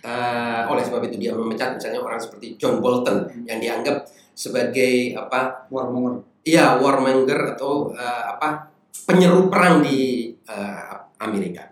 Eh, 0.05 0.61
oleh 0.69 0.83
sebab 0.85 1.01
itu 1.09 1.17
dia 1.17 1.33
memecat 1.33 1.77
misalnya 1.77 1.99
orang 2.01 2.21
seperti 2.21 2.53
John 2.55 2.77
Bolton 2.77 3.25
yang 3.49 3.57
dianggap 3.57 4.05
sebagai 4.37 5.17
apa 5.17 5.65
Warmonger. 5.73 6.21
Iya, 6.47 6.79
warmonger 6.79 7.57
atau 7.57 7.91
eh, 7.91 8.23
apa 8.37 8.71
penyeru 9.03 9.51
perang 9.51 9.83
di 9.83 10.31
eh, 10.31 10.95
Amerika. 11.19 11.67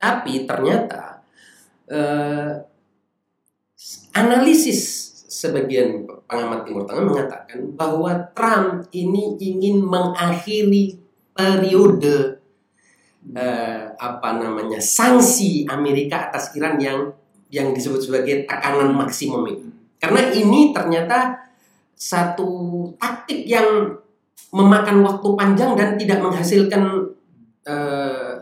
Tapi 0.00 0.48
ternyata 0.48 1.20
eh, 1.90 2.52
analisis 4.16 4.80
sebagian 5.28 6.08
pengamat 6.24 6.64
Timur 6.64 6.84
Tengah 6.88 7.04
mengatakan 7.04 7.58
bahwa 7.76 8.12
Trump 8.32 8.88
ini 8.92 9.36
ingin 9.40 9.84
mengakhiri 9.84 11.00
periode 11.32 12.39
eh, 13.36 13.84
apa 13.96 14.28
namanya 14.40 14.80
sanksi 14.80 15.68
Amerika 15.68 16.30
atas 16.30 16.54
Iran 16.56 16.80
yang 16.80 17.12
yang 17.50 17.74
disebut 17.74 18.00
sebagai 18.00 18.46
tekanan 18.46 18.94
maksimum 18.94 19.42
itu. 19.50 19.66
Karena 20.00 20.30
ini 20.32 20.70
ternyata 20.72 21.36
satu 21.92 22.88
taktik 22.96 23.44
yang 23.44 23.92
memakan 24.50 25.04
waktu 25.04 25.28
panjang 25.36 25.76
dan 25.76 25.98
tidak 26.00 26.18
menghasilkan 26.22 26.82
eh, 27.68 28.34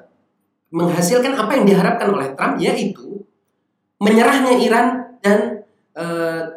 menghasilkan 0.68 1.32
apa 1.32 1.52
yang 1.56 1.64
diharapkan 1.64 2.08
oleh 2.12 2.28
Trump 2.36 2.60
yaitu 2.60 3.24
menyerahnya 3.98 4.54
Iran 4.60 5.18
dan 5.18 5.64
e, 5.96 6.04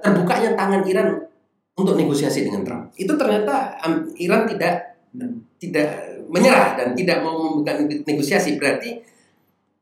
terbukanya 0.03 0.53
tangan 0.53 0.83
Iran 0.85 1.25
untuk 1.79 1.97
negosiasi 1.97 2.45
dengan 2.45 2.61
Trump. 2.61 2.83
Itu 2.93 3.17
ternyata 3.17 3.79
Iran 4.19 4.45
tidak 4.45 4.99
tidak 5.57 6.10
menyerah 6.31 6.79
dan 6.79 6.95
tidak 6.95 7.19
mau 7.21 7.35
membuka 7.37 7.75
negosiasi. 7.83 8.55
Berarti 8.55 9.03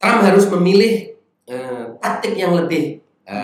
Trump 0.01 0.25
harus 0.25 0.49
memilih 0.57 1.13
e, 1.45 1.55
taktik 2.01 2.33
yang 2.33 2.57
lebih 2.57 2.97
e, 3.23 3.37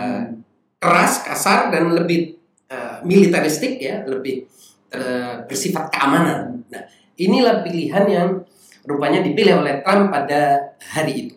keras, 0.82 1.22
kasar 1.22 1.70
dan 1.70 1.94
lebih 1.94 2.36
e, 2.66 2.78
militaristik 3.06 3.78
ya, 3.78 4.02
lebih 4.10 4.50
e, 4.90 5.02
bersifat 5.46 5.94
keamanan. 5.94 6.66
Nah, 6.68 6.84
inilah 7.22 7.62
pilihan 7.62 8.06
yang 8.10 8.30
rupanya 8.86 9.22
dipilih 9.22 9.62
oleh 9.62 9.82
Trump 9.82 10.10
pada 10.14 10.74
hari 10.94 11.30
itu. 11.30 11.36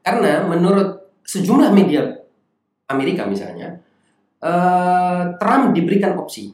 Karena 0.00 0.46
menurut 0.46 1.00
sejumlah 1.22 1.70
media 1.70 2.02
Amerika 2.90 3.22
misalnya, 3.30 3.78
eh, 4.42 5.22
Trump 5.38 5.70
diberikan 5.70 6.18
opsi. 6.18 6.50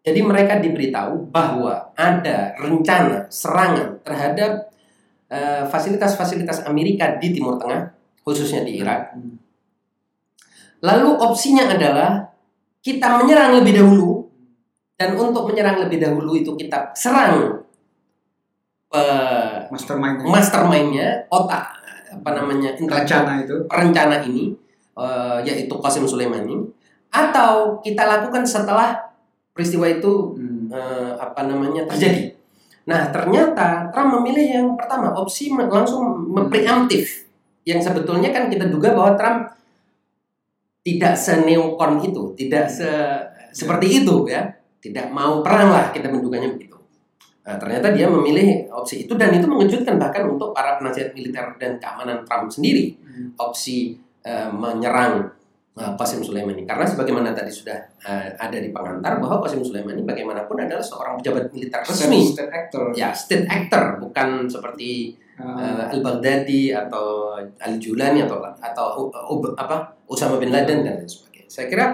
Jadi 0.00 0.20
mereka 0.24 0.56
diberitahu 0.56 1.28
bahwa 1.28 1.92
ada 1.92 2.56
rencana 2.56 3.28
serangan 3.28 4.00
terhadap 4.00 4.72
eh, 5.28 5.64
fasilitas-fasilitas 5.68 6.64
Amerika 6.64 7.20
di 7.20 7.36
Timur 7.36 7.60
Tengah, 7.60 7.92
khususnya 8.24 8.64
di 8.64 8.80
Irak. 8.80 9.12
Lalu 10.80 11.10
opsinya 11.20 11.68
adalah 11.68 12.32
kita 12.80 13.20
menyerang 13.20 13.60
lebih 13.60 13.76
dahulu 13.76 14.24
dan 14.96 15.16
untuk 15.16 15.48
menyerang 15.52 15.80
lebih 15.84 16.00
dahulu 16.00 16.32
itu 16.36 16.56
kita 16.56 16.92
serang 16.96 17.60
uh, 18.92 19.68
mastermind 19.68 20.24
mastermindnya 20.24 21.28
otak 21.28 21.72
apa 22.10 22.30
namanya 22.36 22.76
rencana 22.76 23.44
itu. 23.44 23.64
perencana 23.68 24.24
ini 24.24 24.56
uh, 24.96 25.40
yaitu 25.44 25.72
Qasim 25.76 26.08
Sulaimani 26.08 26.64
atau 27.12 27.80
kita 27.84 28.04
lakukan 28.08 28.44
setelah 28.44 29.09
peristiwa 29.52 29.86
itu 29.90 30.36
hmm. 30.36 30.68
uh, 30.70 31.12
apa 31.18 31.46
namanya 31.46 31.86
terjadi. 31.90 32.34
Nah 32.88 33.10
ternyata 33.12 33.90
Trump 33.92 34.20
memilih 34.20 34.46
yang 34.60 34.68
pertama 34.74 35.12
opsi 35.14 35.52
langsung 35.52 36.32
preemptif 36.48 37.28
yang 37.68 37.78
sebetulnya 37.78 38.32
kan 38.32 38.48
kita 38.48 38.66
duga 38.66 38.96
bahwa 38.96 39.14
Trump 39.14 39.52
tidak 40.80 41.12
seneokon 41.12 42.00
itu, 42.00 42.32
tidak 42.40 42.66
se 42.72 42.88
seperti 43.52 44.02
itu 44.02 44.24
ya, 44.30 44.48
tidak 44.80 45.12
mau 45.12 45.44
perang 45.44 45.68
lah 45.68 45.86
kita 45.92 46.08
menduganya 46.08 46.48
begitu. 46.56 46.80
Nah, 47.40 47.58
ternyata 47.58 47.90
dia 47.90 48.06
memilih 48.06 48.70
opsi 48.70 49.04
itu 49.04 49.12
dan 49.18 49.34
itu 49.34 49.44
mengejutkan 49.48 49.98
bahkan 49.98 50.28
untuk 50.28 50.54
para 50.54 50.78
penasihat 50.78 51.12
militer 51.12 51.56
dan 51.58 51.82
keamanan 51.82 52.22
Trump 52.22 52.46
sendiri 52.46 52.94
hmm. 53.00 53.34
opsi 53.36 53.98
uh, 54.22 54.52
menyerang 54.54 55.34
uh, 55.78 55.92
Qasim 55.94 56.24
Sulaimani 56.24 56.66
karena 56.66 56.82
sebagaimana 56.82 57.30
tadi 57.30 57.52
sudah 57.52 57.78
uh, 58.02 58.28
ada 58.34 58.58
di 58.58 58.74
pengantar 58.74 59.22
bahwa 59.22 59.38
Qasim 59.44 59.62
Sulaimani 59.62 60.02
bagaimanapun 60.02 60.56
adalah 60.66 60.82
seorang 60.82 61.20
pejabat 61.20 61.52
militer 61.54 61.80
resmi. 61.84 62.34
state 62.34 62.50
actor. 62.50 62.84
Ya 62.96 63.14
state 63.14 63.46
actor 63.46 64.02
bukan 64.02 64.50
seperti 64.50 65.14
uh, 65.38 65.86
Al 65.86 66.00
Baghdadi 66.02 66.74
atau 66.74 67.38
Al 67.38 67.74
Julani 67.78 68.26
atau 68.26 68.42
atau 68.42 68.86
uh, 69.12 69.54
apa 69.54 69.94
Osama 70.10 70.42
bin 70.42 70.50
Laden 70.50 70.82
dan 70.82 70.98
lain 70.98 71.06
sebagainya. 71.06 71.46
Saya 71.46 71.66
kira 71.70 71.86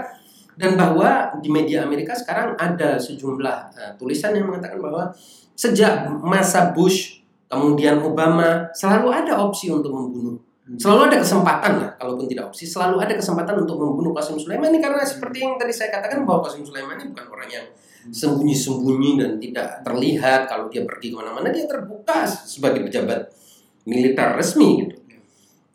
dan 0.56 0.72
bahwa 0.72 1.36
di 1.44 1.52
media 1.52 1.84
Amerika 1.84 2.16
sekarang 2.16 2.56
ada 2.56 2.96
sejumlah 2.96 3.56
uh, 3.76 3.92
tulisan 4.00 4.32
yang 4.32 4.48
mengatakan 4.48 4.80
bahwa 4.80 5.12
sejak 5.52 6.08
masa 6.24 6.72
Bush 6.72 7.20
kemudian 7.46 8.02
Obama 8.02 8.68
selalu 8.72 9.08
ada 9.12 9.36
opsi 9.40 9.70
untuk 9.70 9.92
membunuh. 9.92 10.45
Selalu 10.74 11.14
ada 11.14 11.16
kesempatan 11.22 11.72
lah 11.78 11.90
kalaupun 11.94 12.26
tidak 12.26 12.50
opsi 12.50 12.66
selalu 12.66 12.98
ada 12.98 13.14
kesempatan 13.14 13.54
untuk 13.62 13.78
membunuh 13.78 14.10
Qasim 14.10 14.34
Sulaimani 14.34 14.82
karena 14.82 15.06
seperti 15.06 15.46
yang 15.46 15.54
tadi 15.54 15.70
saya 15.70 15.94
katakan 15.94 16.26
bahwa 16.26 16.42
Qasim 16.42 16.66
Sulaimani 16.66 17.06
bukan 17.14 17.26
orang 17.30 17.46
yang 17.46 17.66
sembunyi-sembunyi 18.10 19.10
dan 19.18 19.30
tidak 19.42 19.68
terlihat 19.82 20.46
kalau 20.46 20.70
dia 20.70 20.86
pergi 20.86 21.10
ke 21.10 21.16
mana-mana. 21.18 21.50
Dia 21.50 21.66
terbuka 21.66 22.26
sebagai 22.26 22.86
pejabat 22.86 23.30
militer 23.86 24.28
resmi 24.34 24.86
gitu. 24.86 24.96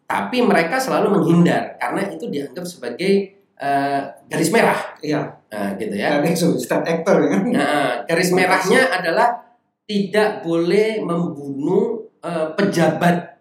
Tapi 0.08 0.44
mereka 0.44 0.76
selalu 0.76 1.20
menghindar 1.20 1.80
karena 1.80 2.12
itu 2.12 2.28
dianggap 2.28 2.68
sebagai 2.68 3.40
uh, 3.60 4.02
garis 4.28 4.52
merah. 4.52 4.80
Iya. 5.00 5.22
Nah, 5.52 5.70
gitu 5.80 5.96
ya. 5.96 6.20
Actor 6.20 7.16
ya 7.24 7.28
kan? 7.32 7.42
Nah, 7.48 7.92
garis 8.08 8.32
merahnya 8.36 8.92
adalah 8.92 9.56
tidak 9.88 10.44
boleh 10.44 11.00
membunuh 11.00 12.12
uh, 12.24 12.52
pejabat. 12.56 13.40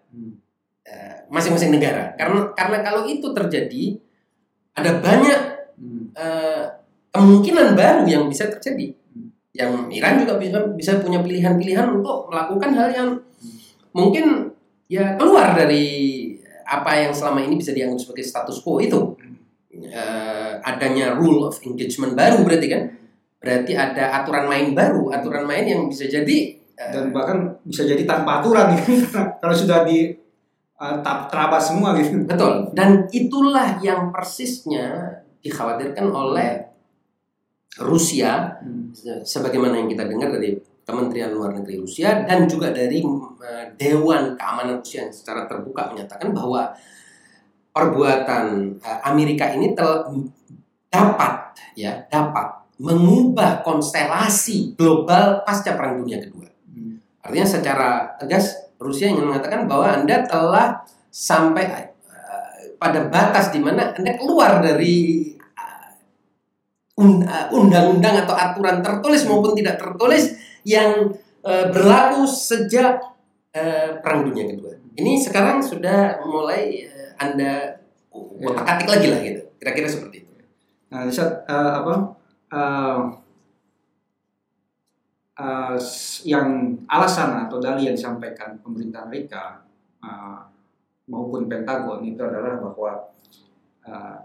Uh, 0.87 1.20
masing-masing 1.31 1.71
negara. 1.71 2.11
Karena 2.19 2.51
karena 2.51 2.77
kalau 2.83 3.07
itu 3.07 3.31
terjadi 3.31 3.95
ada 4.75 4.99
banyak 4.99 5.41
uh, 6.19 6.63
kemungkinan 7.15 7.73
baru 7.73 8.03
yang 8.03 8.27
bisa 8.27 8.51
terjadi. 8.51 8.91
Yang 9.51 9.71
Iran 9.95 10.13
juga 10.23 10.35
bisa 10.39 10.59
bisa 10.75 10.91
punya 10.99 11.23
pilihan-pilihan 11.23 11.87
untuk 11.91 12.27
melakukan 12.31 12.71
hal 12.75 12.89
yang 12.91 13.09
mungkin 13.95 14.55
ya 14.91 15.15
keluar 15.15 15.55
dari 15.55 15.87
apa 16.67 17.03
yang 17.03 17.11
selama 17.11 17.43
ini 17.43 17.59
bisa 17.59 17.71
dianggap 17.75 17.99
sebagai 17.99 18.27
status 18.27 18.59
quo 18.59 18.83
itu. 18.83 18.99
Uh, 19.71 20.59
adanya 20.67 21.15
rule 21.15 21.47
of 21.47 21.55
engagement 21.63 22.11
baru 22.11 22.43
berarti 22.43 22.67
kan? 22.67 22.83
Berarti 23.39 23.71
ada 23.73 24.21
aturan 24.21 24.45
main 24.51 24.75
baru, 24.75 25.09
aturan 25.15 25.47
main 25.47 25.63
yang 25.63 25.87
bisa 25.87 26.05
jadi 26.05 26.61
dan 26.89 27.13
bahkan 27.13 27.61
bisa 27.61 27.85
jadi 27.85 28.03
tanpa 28.07 28.41
aturan. 28.41 28.73
Gitu. 28.75 29.05
kalau 29.41 29.55
sudah 29.55 29.85
di 29.85 30.20
uh, 30.81 30.97
terabas 31.29 31.69
semua 31.69 31.93
gitu. 31.93 32.25
Betul. 32.25 32.73
Dan 32.73 33.05
itulah 33.13 33.77
yang 33.85 34.09
persisnya 34.09 35.21
dikhawatirkan 35.45 36.09
oleh 36.09 36.49
Rusia 37.79 38.59
hmm. 38.59 39.23
sebagaimana 39.23 39.79
yang 39.79 39.87
kita 39.87 40.09
dengar 40.09 40.33
dari 40.33 40.57
Kementerian 40.81 41.31
Luar 41.31 41.55
Negeri 41.55 41.79
Rusia 41.79 42.25
dan 42.27 42.49
juga 42.49 42.73
dari 42.73 42.99
uh, 43.05 43.65
Dewan 43.77 44.35
Keamanan 44.35 44.81
Rusia 44.81 45.07
yang 45.07 45.13
secara 45.13 45.47
terbuka 45.47 45.93
menyatakan 45.93 46.33
bahwa 46.35 46.73
perbuatan 47.71 48.75
uh, 48.81 48.99
Amerika 49.07 49.47
ini 49.55 49.71
tel 49.71 50.09
dapat 50.91 51.55
ya 51.79 52.03
dapat 52.11 52.67
mengubah 52.81 53.63
konstelasi 53.63 54.75
global 54.75 55.45
pasca 55.47 55.77
Perang 55.79 56.03
Dunia 56.03 56.19
Kedua. 56.19 56.49
Hmm. 56.67 56.99
Artinya 57.23 57.47
secara 57.47 57.89
tegas 58.19 58.70
Rusia 58.81 59.13
ingin 59.13 59.29
mengatakan 59.29 59.69
bahwa 59.69 59.85
Anda 59.93 60.25
telah 60.25 60.81
sampai 61.13 61.93
uh, 62.09 62.53
pada 62.81 63.05
batas 63.05 63.53
di 63.53 63.61
mana 63.61 63.93
Anda 63.93 64.17
keluar 64.17 64.57
dari 64.57 65.29
uh, 66.97 67.47
undang-undang 67.53 68.25
atau 68.25 68.33
aturan 68.33 68.81
tertulis 68.81 69.21
maupun 69.29 69.53
tidak 69.53 69.77
tertulis 69.77 70.33
yang 70.65 71.13
uh, 71.45 71.65
berlaku 71.69 72.25
sejak 72.25 72.97
uh, 73.53 73.89
Perang 74.01 74.25
Dunia 74.25 74.49
Kedua. 74.49 74.73
Ini 74.97 75.21
sekarang 75.21 75.61
sudah 75.61 76.25
mulai 76.25 76.89
uh, 76.89 77.09
Anda 77.21 77.77
otak-atik 78.41 78.87
lagi 78.89 79.07
lah 79.13 79.19
gitu. 79.21 79.41
Kira-kira 79.61 79.87
seperti 79.87 80.25
itu. 80.25 80.31
Nah, 80.91 81.07
uh, 81.07 81.71
apa 81.79 81.93
uh, 82.51 83.20
uh, 85.41 85.75
yang 86.21 86.77
alasan 86.85 87.49
atau 87.49 87.57
dalih 87.57 87.89
yang 87.89 87.97
disampaikan 87.97 88.61
pemerintah 88.61 89.09
Amerika 89.09 89.65
uh, 90.05 90.45
maupun 91.09 91.49
Pentagon 91.49 92.05
itu 92.05 92.21
adalah 92.21 92.61
bahwa 92.61 92.91
uh, 93.89 94.17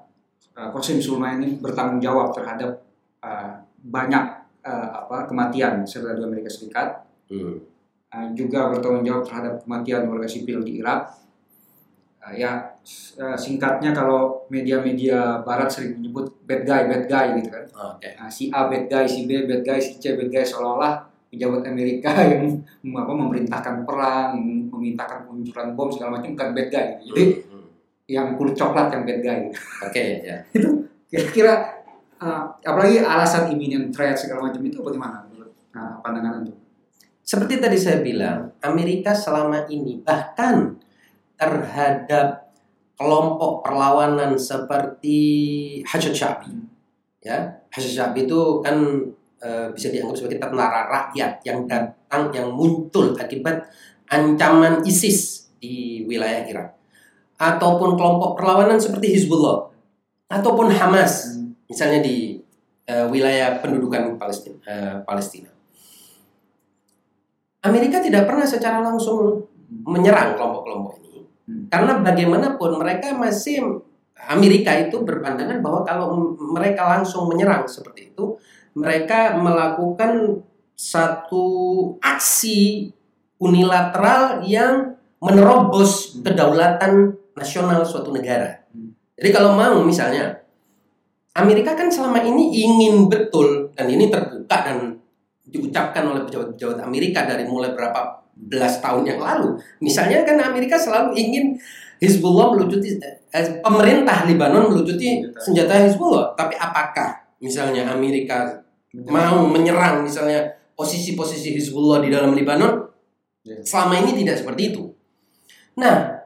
uh, 0.53 0.69
Qasim 0.77 1.01
Soleimani 1.01 1.57
bertanggung 1.57 2.05
jawab 2.05 2.37
terhadap 2.37 2.85
uh, 3.25 3.65
banyak 3.81 4.25
uh, 4.61 4.89
apa 5.05 5.25
kematian 5.25 5.89
serta 5.89 6.13
di 6.19 6.23
Amerika 6.23 6.53
Serikat, 6.53 7.09
hmm. 7.33 7.57
uh, 8.13 8.29
juga 8.37 8.69
bertanggung 8.69 9.07
jawab 9.07 9.25
terhadap 9.25 9.55
kematian 9.65 10.05
warga 10.13 10.29
sipil 10.29 10.61
di 10.61 10.85
Irak 10.85 11.26
ya 12.35 12.75
uh, 13.21 13.37
singkatnya 13.39 13.95
kalau 13.95 14.47
media-media 14.51 15.47
barat 15.47 15.71
sering 15.71 16.01
menyebut 16.01 16.27
bad 16.43 16.67
guy 16.67 16.83
bad 16.91 17.05
guy 17.07 17.27
gitu 17.39 17.49
kan 17.53 17.65
okay. 17.71 18.19
nah, 18.19 18.27
si 18.27 18.51
A 18.51 18.67
bad 18.67 18.91
guy 18.91 19.07
si 19.07 19.31
B 19.31 19.47
bad 19.47 19.63
guy 19.63 19.79
si 19.79 20.01
C 20.03 20.19
bad 20.19 20.31
guy 20.33 20.43
seolah-olah 20.43 21.07
pejabat 21.31 21.63
Amerika 21.71 22.11
yang 22.33 22.51
apa 22.97 23.13
memerintahkan 23.13 23.87
perang 23.87 24.39
memintakan 24.73 25.29
peluncuran 25.29 25.69
bom 25.79 25.89
segala 25.93 26.19
macam 26.19 26.35
bukan 26.35 26.51
bad 26.57 26.69
guy 26.73 26.87
gitu. 26.99 27.15
jadi 27.15 27.25
hmm, 27.31 27.51
hmm. 27.53 27.69
yang 28.11 28.27
kulit 28.35 28.55
coklat 28.59 28.89
yang 28.91 29.03
bad 29.07 29.21
guy 29.23 29.39
oke 29.47 29.91
okay, 29.91 30.25
ya 30.27 30.37
itu 30.57 30.69
kira-kira 31.07 31.55
uh, 32.19 32.51
apalagi 32.65 33.03
alasan 33.03 33.55
imminent 33.55 33.95
threat 33.95 34.19
segala 34.19 34.51
macam 34.51 34.63
itu 34.67 34.83
bagaimana 34.83 35.23
menurut 35.31 35.55
nah, 35.71 36.01
pandangan 36.03 36.43
itu 36.43 36.55
seperti 37.27 37.59
tadi 37.59 37.75
saya 37.75 38.03
bilang 38.03 38.55
Amerika 38.63 39.11
selama 39.11 39.67
ini 39.67 39.99
bahkan 39.99 40.79
terhadap 41.37 42.53
kelompok 42.97 43.61
perlawanan 43.65 44.37
seperti 44.41 45.21
Hajat 45.85 46.15
Syabi. 46.17 46.53
Ya, 47.21 47.61
Hajat 47.69 47.93
Syabi 47.93 48.25
itu 48.25 48.65
kan 48.65 48.77
e, 49.41 49.49
bisa 49.77 49.93
dianggap 49.93 50.17
sebagai 50.17 50.41
tentara 50.41 50.89
rakyat 50.89 51.45
yang 51.45 51.69
datang 51.69 52.33
yang 52.33 52.49
muncul 52.53 53.13
akibat 53.17 53.69
ancaman 54.09 54.81
ISIS 54.87 55.51
di 55.61 56.05
wilayah 56.09 56.47
Irak 56.49 56.69
ataupun 57.37 58.01
kelompok 58.01 58.41
perlawanan 58.41 58.81
seperti 58.81 59.13
Hizbullah 59.13 59.69
ataupun 60.33 60.73
Hamas 60.73 61.37
Hmm. 61.37 61.53
misalnya 61.69 62.01
di 62.01 62.41
eh, 62.89 63.07
wilayah 63.13 63.61
pendudukan 63.61 64.17
Palestina 64.17 64.57
eh, 64.65 64.97
Palestina 65.05 65.51
Amerika 67.67 67.99
tidak 67.99 68.25
pernah 68.31 68.47
secara 68.47 68.79
langsung 68.81 69.43
menyerang 69.67 70.39
kelompok-kelompok 70.39 70.93
ini 71.03 71.06
Hmm. 71.47 71.71
karena 71.71 72.03
bagaimanapun 72.03 72.75
mereka 72.83 73.15
masih 73.15 73.63
Amerika 74.27 74.75
itu 74.75 74.99
berpandangan 75.07 75.63
bahwa 75.63 75.87
kalau 75.87 76.35
mereka 76.35 76.83
langsung 76.91 77.31
menyerang 77.31 77.71
seperti 77.71 78.11
itu 78.11 78.35
mereka 78.75 79.39
melakukan 79.39 80.43
satu 80.75 81.47
aksi 82.03 82.91
unilateral 83.39 84.43
yang 84.43 84.99
menerobos 85.23 86.19
Hmm. 86.19 86.27
kedaulatan 86.27 86.93
nasional 87.39 87.87
suatu 87.87 88.11
negara. 88.11 88.67
Hmm. 88.75 88.93
Jadi 89.17 89.31
kalau 89.33 89.55
mau 89.55 89.81
misalnya 89.87 90.43
Amerika 91.37 91.77
kan 91.77 91.87
selama 91.93 92.21
ini 92.27 92.53
ingin 92.65 93.07
betul 93.07 93.71
dan 93.77 93.87
ini 93.87 94.09
terbuka 94.09 94.57
dan 94.67 94.99
diucapkan 95.47 96.05
oleh 96.11 96.27
pejabat-pejabat 96.27 96.83
Amerika 96.83 97.23
dari 97.23 97.47
mulai 97.47 97.71
berapa 97.71 98.26
belas 98.37 98.79
tahun 98.85 99.09
yang 99.09 99.21
lalu. 99.21 99.57
Misalnya 99.81 100.23
kan 100.23 100.37
Amerika 100.45 100.77
selalu 100.77 101.17
ingin 101.17 101.57
Hizbullah 101.97 102.53
melucuti 102.53 103.01
eh, 103.33 103.47
pemerintah 103.65 104.29
Lebanon 104.29 104.69
melucuti 104.69 105.25
senjata 105.41 105.89
Hizbullah. 105.89 106.37
Tapi 106.37 106.55
apakah 106.61 107.37
misalnya 107.41 107.89
Amerika 107.89 108.61
mau 109.09 109.49
menyerang 109.49 110.05
misalnya 110.05 110.45
posisi-posisi 110.77 111.57
Hizbullah 111.57 112.05
di 112.05 112.13
dalam 112.13 112.37
Lebanon? 112.37 112.85
Ya. 113.43 113.57
Selama 113.65 114.05
ini 114.05 114.13
tidak 114.21 114.45
seperti 114.45 114.77
itu. 114.77 114.93
Nah, 115.81 116.21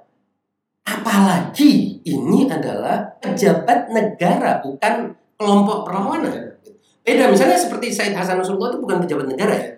apalagi 0.83 2.03
ini 2.03 2.51
adalah 2.51 3.15
pejabat 3.23 3.95
negara 3.95 4.59
bukan 4.59 5.15
kelompok 5.39 5.87
perlawanan. 5.87 6.59
Beda 7.01 7.33
misalnya 7.33 7.57
seperti 7.57 7.89
Said 7.95 8.13
Hasan 8.13 8.39
Nasrullah 8.39 8.75
itu 8.75 8.81
bukan 8.83 8.99
pejabat 9.03 9.27
negara 9.31 9.55
ya. 9.55 9.71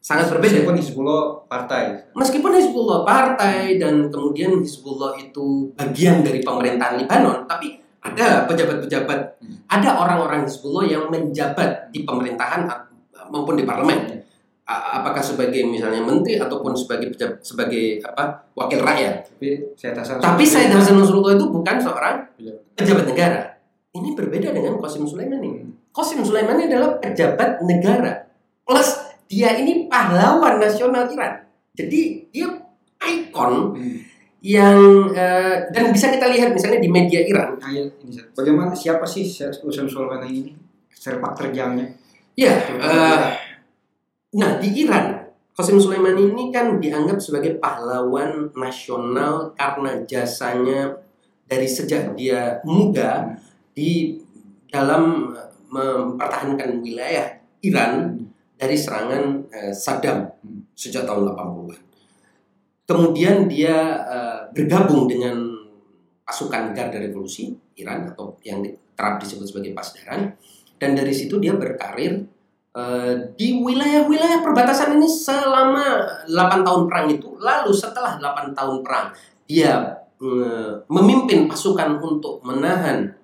Sangat 0.00 0.32
berbeda. 0.32 0.64
Meskipun 0.64 0.76
Hizbullah 0.76 1.20
partai. 1.44 1.82
Meskipun 2.12 2.50
Hizbullah 2.50 3.04
partai 3.04 3.76
dan 3.76 4.08
kemudian 4.08 4.56
Hizbullah 4.56 5.12
itu 5.14 5.68
bagian 5.76 6.24
dari 6.24 6.40
pemerintahan 6.40 6.96
Lebanon, 6.96 7.44
tapi 7.44 7.76
ada 8.00 8.48
pejabat-pejabat, 8.48 9.20
Hmm. 9.36 9.60
ada 9.68 9.90
orang-orang 9.94 10.48
Hizbullah 10.48 10.88
yang 10.88 11.04
menjabat 11.06 11.92
di 11.92 12.02
pemerintahan 12.02 12.64
maupun 13.28 13.54
di 13.54 13.62
parlemen. 13.62 14.24
A- 14.64 14.96
Apakah 14.96 15.20
sebagai 15.20 15.60
misalnya 15.62 16.00
menteri 16.00 16.38
ataupun 16.38 16.72
sebagai 16.72 17.10
pejabat, 17.10 17.42
sebagai 17.42 18.00
apa 18.00 18.46
wakil 18.54 18.80
rakyat. 18.80 19.28
Tapi 19.28 19.76
saya. 19.76 19.92
Tapi 20.16 20.44
Said 20.46 20.70
Hasan 20.70 20.96
Nasrullah 20.96 21.34
itu 21.34 21.44
bukan 21.44 21.76
seorang 21.76 22.24
Pejabat. 22.32 22.72
pejabat 22.72 23.04
negara. 23.04 23.40
Ini 23.90 24.14
berbeda 24.14 24.48
dengan 24.50 24.78
Qasim 24.78 25.04
Sulaimani. 25.04 25.48
Hmm. 25.60 25.74
Qasim 25.90 26.22
Sulaimani 26.22 26.70
adalah 26.70 26.96
pejabat 26.96 27.60
negara. 27.60 28.30
Plus 28.62 28.88
dia 29.30 29.54
ini 29.54 29.86
pahlawan 29.86 30.58
nasional 30.58 31.06
Iran. 31.06 31.46
Jadi 31.78 32.26
dia 32.34 32.50
ikon 32.98 33.78
Hmm. 33.78 33.96
yang 34.42 35.06
eh, 35.14 35.70
dan 35.70 35.94
bisa 35.94 36.10
kita 36.10 36.26
lihat 36.26 36.50
misalnya 36.50 36.82
di 36.82 36.90
media 36.90 37.22
Iran. 37.22 37.54
Nah, 37.62 37.70
ya, 37.70 37.86
ini 37.86 38.10
Seth. 38.10 38.34
Bagaimana 38.34 38.74
siapa 38.74 39.06
sih 39.06 39.22
Usam 39.62 39.86
Sulaiman 39.86 40.26
ini? 40.26 40.52
Sepak 40.90 41.32
terjangnya. 41.38 41.86
Ya, 42.34 42.58
eh, 42.58 43.20
nah 44.34 44.50
di 44.58 44.68
Iran 44.82 45.20
Qasim 45.60 45.76
Sulaimani 45.76 46.32
ini 46.32 46.48
kan 46.48 46.80
dianggap 46.80 47.20
sebagai 47.20 47.60
pahlawan 47.60 48.48
nasional 48.56 49.52
karena 49.52 50.00
jasanya 50.08 50.96
dari 51.44 51.68
sejak 51.68 52.16
dia 52.16 52.64
muda 52.64 53.36
di 53.76 54.16
dalam 54.72 55.36
eh, 55.36 55.52
mempertahankan 55.68 56.80
wilayah 56.80 57.44
Iran 57.60 58.24
dari 58.60 58.76
serangan 58.76 59.48
eh, 59.48 59.72
Saddam 59.72 60.28
sejak 60.76 61.08
tahun 61.08 61.32
80-an. 61.32 61.80
Kemudian 62.84 63.48
dia 63.48 64.04
eh, 64.04 64.40
bergabung 64.52 65.08
dengan 65.08 65.40
pasukan 66.28 66.76
Garda 66.76 67.00
Revolusi 67.00 67.48
Iran 67.80 68.12
atau 68.12 68.36
yang 68.44 68.60
kerap 68.92 69.16
disebut 69.16 69.48
sebagai 69.48 69.72
Pasdaran 69.72 70.36
dan 70.76 70.92
dari 70.92 71.16
situ 71.16 71.40
dia 71.40 71.56
berkarir 71.56 72.28
eh, 72.76 73.14
di 73.32 73.64
wilayah-wilayah 73.64 74.44
perbatasan 74.44 75.00
ini 75.00 75.08
selama 75.08 76.04
8 76.28 76.60
tahun 76.60 76.82
perang 76.84 77.06
itu. 77.08 77.40
Lalu 77.40 77.72
setelah 77.72 78.20
8 78.20 78.52
tahun 78.52 78.84
perang 78.84 79.16
dia 79.48 80.04
eh, 80.20 80.84
memimpin 80.92 81.48
pasukan 81.48 81.96
untuk 81.96 82.44
menahan 82.44 83.16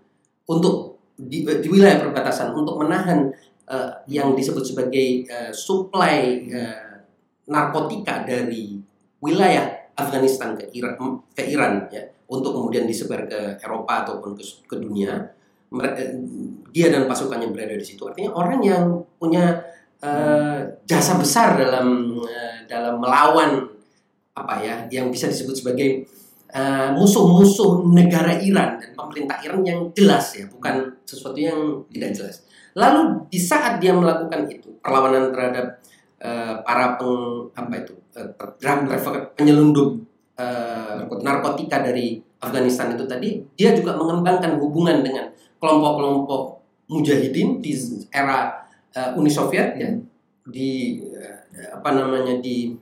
untuk 0.49 0.97
di, 1.17 1.43
di 1.43 1.69
wilayah 1.69 2.01
perbatasan 2.01 2.53
untuk 2.53 2.81
menahan 2.81 3.33
eh, 3.67 3.93
yang 4.11 4.33
disebut 4.35 4.63
sebagai 4.63 5.27
eh, 5.27 5.53
supply 5.53 6.47
eh, 6.47 6.97
narkotika 7.47 8.27
dari 8.27 8.79
wilayah 9.23 9.91
Afghanistan 9.97 10.55
ke 10.55 10.71
Iran 10.77 11.25
ke 11.33 11.43
Iran 11.47 11.89
ya 11.89 12.05
untuk 12.27 12.53
kemudian 12.59 12.85
disebar 12.85 13.25
ke 13.31 13.59
Eropa 13.63 14.07
ataupun 14.07 14.35
ke, 14.35 14.43
ke 14.67 14.77
dunia. 14.77 15.35
Dia 16.71 16.87
dan 16.95 17.11
pasukannya 17.11 17.51
berada 17.51 17.75
di 17.75 17.83
situ. 17.83 18.07
Artinya 18.07 18.31
orang 18.35 18.61
yang 18.63 18.85
punya 19.19 19.63
eh, 20.03 20.61
jasa 20.87 21.19
besar 21.19 21.59
dalam 21.59 22.19
eh, 22.23 22.67
dalam 22.71 23.03
melawan 23.03 23.67
apa 24.37 24.55
ya 24.61 24.85
yang 24.93 25.09
bisa 25.09 25.33
disebut 25.33 25.57
sebagai 25.65 25.91
musuh-musuh 26.97 27.85
negara 27.93 28.41
Iran 28.41 28.81
dan 28.81 28.97
pemerintah 28.97 29.45
Iran 29.45 29.61
yang 29.61 29.93
jelas 29.93 30.33
ya 30.33 30.49
bukan 30.49 30.89
sesuatu 31.05 31.37
yang 31.37 31.85
tidak 31.93 32.17
jelas 32.17 32.46
lalu 32.77 33.25
di 33.33 33.41
saat 33.41 33.81
dia 33.81 33.97
melakukan 33.97 34.45
itu 34.53 34.77
perlawanan 34.85 35.33
terhadap 35.33 35.81
eh, 36.21 36.55
para 36.61 37.01
peng 37.01 37.49
apa 37.57 37.75
itu 37.81 37.97
drug 38.61 38.81
trafficker 38.89 39.33
penyelundup 39.33 39.97
eh, 40.37 41.09
narkotika 41.25 41.81
dari 41.81 42.21
Afghanistan 42.37 42.93
itu 42.93 43.09
tadi 43.09 43.41
dia 43.57 43.73
juga 43.73 43.97
mengembangkan 43.97 44.61
hubungan 44.61 45.01
dengan 45.01 45.33
kelompok-kelompok 45.57 46.61
mujahidin 46.93 47.65
di 47.65 47.73
era 48.13 48.69
eh, 48.93 49.17
Uni 49.17 49.33
Soviet 49.33 49.75
ya 49.81 49.89
di 50.47 51.01
eh, 51.17 51.69
apa 51.73 51.97
namanya 51.97 52.39
di 52.45 52.77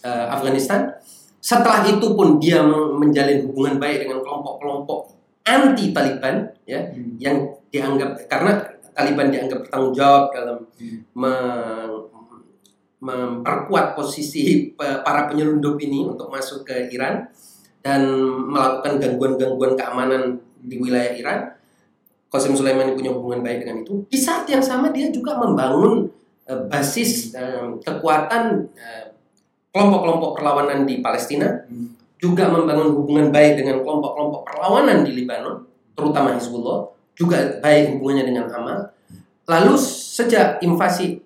eh, 0.00 0.26
Afghanistan 0.30 0.86
setelah 1.40 1.82
itu 1.88 2.14
pun 2.14 2.38
dia 2.38 2.62
men- 2.62 3.00
menjalin 3.02 3.48
hubungan 3.50 3.82
baik 3.82 4.06
dengan 4.06 4.22
kelompok-kelompok 4.22 5.10
anti 5.42 5.90
Taliban 5.90 6.46
ya 6.68 6.78
Hmm. 6.94 7.16
yang 7.18 7.36
dianggap 7.74 8.28
karena 8.30 8.60
Taliban 8.92 9.30
dianggap 9.30 9.66
bertanggung 9.66 9.94
jawab 9.94 10.24
dalam 10.30 10.58
Hmm. 10.76 10.98
me- 11.14 12.08
memperkuat 13.00 13.96
posisi 13.96 14.76
para 14.76 15.24
penyelundup 15.24 15.80
ini 15.80 16.04
untuk 16.04 16.28
masuk 16.28 16.68
ke 16.68 16.92
Iran 16.92 17.32
dan 17.80 18.04
melakukan 18.44 19.00
gangguan-gangguan 19.00 19.72
keamanan 19.72 20.36
di 20.60 20.76
wilayah 20.76 21.16
Iran. 21.16 21.40
Qasim 22.28 22.52
Sulaimani 22.52 22.92
punya 22.92 23.10
hubungan 23.10 23.40
baik 23.40 23.64
dengan 23.64 23.82
itu. 23.82 24.04
Di 24.06 24.20
saat 24.20 24.44
yang 24.46 24.60
sama 24.60 24.92
dia 24.92 25.08
juga 25.08 25.34
membangun 25.34 26.12
eh, 26.44 26.60
basis 26.68 27.32
eh, 27.32 27.72
kekuatan 27.80 28.68
eh, 28.76 29.04
kelompok-kelompok 29.72 30.36
perlawanan 30.36 30.84
di 30.84 31.00
Palestina, 31.00 31.46
Hmm. 31.66 31.96
juga 32.20 32.52
membangun 32.52 33.00
hubungan 33.00 33.32
baik 33.32 33.64
dengan 33.64 33.80
kelompok-kelompok 33.80 34.44
perlawanan 34.44 35.08
di 35.08 35.16
Lebanon, 35.16 35.64
terutama 35.96 36.36
Hizbullah, 36.36 36.84
juga 37.20 37.60
baik 37.60 38.00
hubungannya 38.00 38.24
dengan 38.24 38.48
Amal. 38.48 38.88
Lalu 39.44 39.76
sejak 39.76 40.64
invasi 40.64 41.20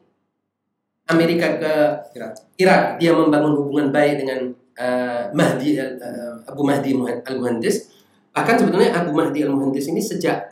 Amerika 1.06 1.54
ke 1.62 1.72
Irak. 2.18 2.32
Irak, 2.58 2.82
dia 2.98 3.14
membangun 3.14 3.54
hubungan 3.62 3.94
baik 3.94 4.26
dengan 4.26 4.50
eh, 4.74 5.30
Mahdi 5.30 5.78
eh, 5.78 5.94
Abu 6.50 6.66
Mahdi 6.66 6.98
Al 6.98 7.36
Muhandis. 7.38 7.94
Bahkan 8.34 8.54
sebetulnya 8.58 8.90
Abu 8.98 9.14
Mahdi 9.14 9.46
Al 9.46 9.54
Muhandis 9.54 9.86
ini 9.86 10.02
sejak 10.02 10.50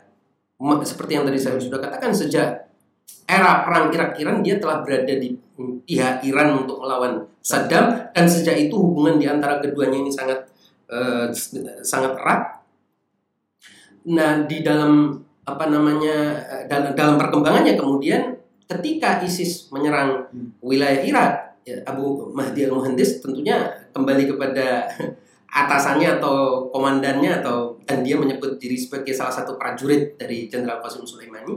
seperti 0.87 1.19
yang 1.19 1.27
tadi 1.27 1.35
saya 1.35 1.59
sudah 1.59 1.75
katakan 1.81 2.15
sejak 2.15 2.71
era 3.27 3.67
perang 3.67 3.91
Irak 3.91 4.15
Iran 4.15 4.39
dia 4.39 4.55
telah 4.63 4.79
berada 4.79 5.11
di 5.11 5.35
pihak 5.83 6.23
Iran 6.23 6.63
untuk 6.63 6.79
melawan 6.79 7.27
Saddam 7.43 8.15
dan 8.15 8.25
sejak 8.31 8.55
itu 8.55 8.79
hubungan 8.79 9.19
di 9.19 9.27
antara 9.27 9.59
keduanya 9.59 9.99
ini 9.99 10.07
sangat 10.13 10.47
eh, 10.87 11.27
sangat 11.83 12.15
erat. 12.15 12.63
Nah, 14.03 14.43
di 14.47 14.63
dalam 14.63 15.15
apa 15.43 15.65
namanya 15.67 16.39
eh, 16.47 16.63
dalam, 16.71 16.95
dalam 16.95 17.15
perkembangannya 17.19 17.75
kemudian 17.75 18.35
ketika 18.67 19.19
ISIS 19.21 19.69
menyerang 19.69 20.27
Hmm. 20.31 20.49
wilayah 20.63 21.03
Irak, 21.03 21.33
ya, 21.67 21.77
Abu 21.85 22.31
Mahdi 22.31 22.65
al 22.65 22.73
Muhandis 22.73 23.19
tentunya 23.19 23.69
kembali 23.91 24.33
kepada 24.33 24.87
atasannya 25.63 26.17
atau 26.17 26.67
komandannya 26.73 27.43
atau 27.43 27.77
dan 27.85 28.01
dia 28.01 28.17
menyebut 28.17 28.57
diri 28.57 28.73
sebagai 28.73 29.13
salah 29.13 29.29
satu 29.29 29.59
prajurit 29.59 30.17
dari 30.17 30.49
Jenderal 30.49 30.81
Qasim 30.81 31.05
Sulaimani 31.05 31.53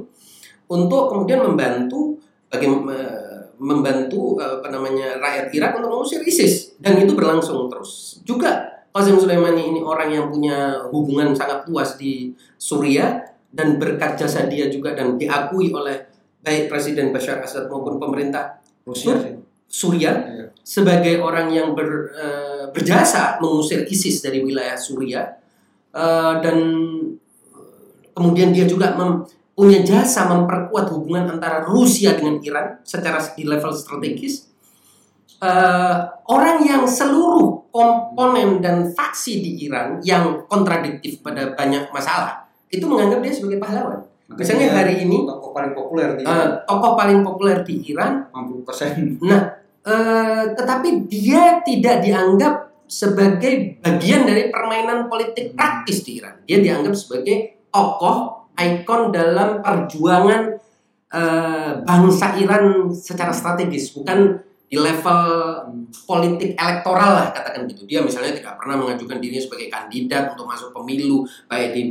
untuk 0.69 1.09
kemudian 1.09 1.41
membantu 1.41 2.21
bagaimana 2.53 3.27
membantu 3.57 4.37
eh, 4.37 4.61
apa 4.61 4.69
namanya 4.69 5.17
rakyat 5.17 5.47
Irak 5.55 5.81
untuk 5.81 5.91
mengusir 5.97 6.21
ISIS 6.27 6.77
dan 6.77 7.01
itu 7.01 7.17
berlangsung 7.17 7.73
terus. 7.73 8.21
Juga 8.27 8.77
Qasem 8.97 9.21
Soleimani 9.21 9.77
ini 9.77 9.81
orang 9.85 10.09
yang 10.09 10.33
punya 10.33 10.81
hubungan 10.89 11.37
sangat 11.37 11.69
luas 11.69 12.01
di 12.01 12.33
Suriah 12.57 13.36
dan 13.57 13.81
berkat 13.81 14.21
jasa 14.21 14.45
dia 14.45 14.69
juga 14.69 14.93
dan 14.93 15.17
diakui 15.17 15.73
oleh 15.73 16.05
baik 16.45 16.69
Presiden 16.69 17.09
Bashar 17.11 17.41
Assad 17.41 17.73
maupun 17.73 17.97
pemerintah 17.97 18.61
Rusia. 18.85 19.17
Suriah 19.67 20.15
Iya. 20.23 20.47
sebagai 20.63 21.19
orang 21.19 21.51
yang 21.51 21.75
ber, 21.75 22.15
eh, 22.15 22.65
berjasa 22.71 23.35
mengusir 23.43 23.83
ISIS 23.89 24.23
dari 24.23 24.45
wilayah 24.45 24.77
Suriah 24.79 25.27
Eh, 25.97 26.35
dan 26.45 26.59
kemudian 28.13 28.53
dia 28.53 28.69
juga 28.69 28.93
mem- 28.93 29.25
punya 29.57 29.81
jasa 29.81 30.29
memperkuat 30.29 30.93
hubungan 30.93 31.25
antara 31.25 31.65
Rusia 31.65 32.13
dengan 32.13 32.37
Iran 32.39 32.85
secara 32.85 33.17
di 33.33 33.43
level 33.43 33.73
strategis 33.73 34.53
Eh, 35.37 35.97
orang 36.33 36.65
yang 36.65 36.89
seluruh 36.89 37.69
komponen 37.69 38.65
dan 38.65 38.89
faksi 38.89 39.45
di 39.45 39.69
Iran 39.69 40.01
yang 40.01 40.49
kontradiktif 40.49 41.21
pada 41.21 41.53
banyak 41.53 41.93
masalah 41.93 42.46
itu 42.71 42.85
menganggap 42.87 43.19
dia 43.23 43.33
sebagai 43.33 43.59
pahlawan. 43.63 44.01
Makanya 44.27 44.43
Misalnya 44.43 44.69
hari 44.75 44.95
ini 45.07 45.17
tokoh 45.23 45.51
paling 45.55 45.73
populer 45.73 46.09
di 46.19 46.23
eh, 46.27 46.49
tokoh 46.67 46.93
paling 46.99 47.21
populer 47.23 47.57
di 47.63 47.75
Iran 47.95 48.27
60%. 48.35 49.23
Eh, 49.87 50.45
tetapi 50.59 51.07
dia 51.07 51.63
tidak 51.63 52.03
dianggap 52.03 52.55
sebagai 52.91 53.79
bagian 53.79 54.27
dari 54.27 54.51
permainan 54.51 55.07
politik 55.07 55.55
praktis 55.55 56.03
di 56.03 56.19
Iran. 56.19 56.43
Dia 56.43 56.59
dianggap 56.59 56.95
sebagai 56.99 57.71
tokoh 57.71 58.51
ikon 58.59 59.15
dalam 59.15 59.63
perjuangan 59.63 60.59
eh, 61.15 61.73
bangsa 61.87 62.35
Iran 62.43 62.91
secara 62.91 63.31
strategis, 63.31 63.95
bukan 63.95 64.43
di 64.67 64.75
level 64.75 65.23
politik 66.11 66.59
elektoral 66.59 67.23
lah 67.23 67.27
katakan 67.31 67.71
gitu. 67.71 67.87
Dia 67.87 68.03
misalnya 68.03 68.35
tidak 68.35 68.59
pernah 68.59 68.75
mengajukan 68.83 69.23
dirinya 69.23 69.39
sebagai 69.39 69.71
kandidat 69.71 70.35
untuk 70.35 70.51
masuk 70.51 70.75
pemilu 70.75 71.23
baik 71.47 71.71
di 71.71 71.83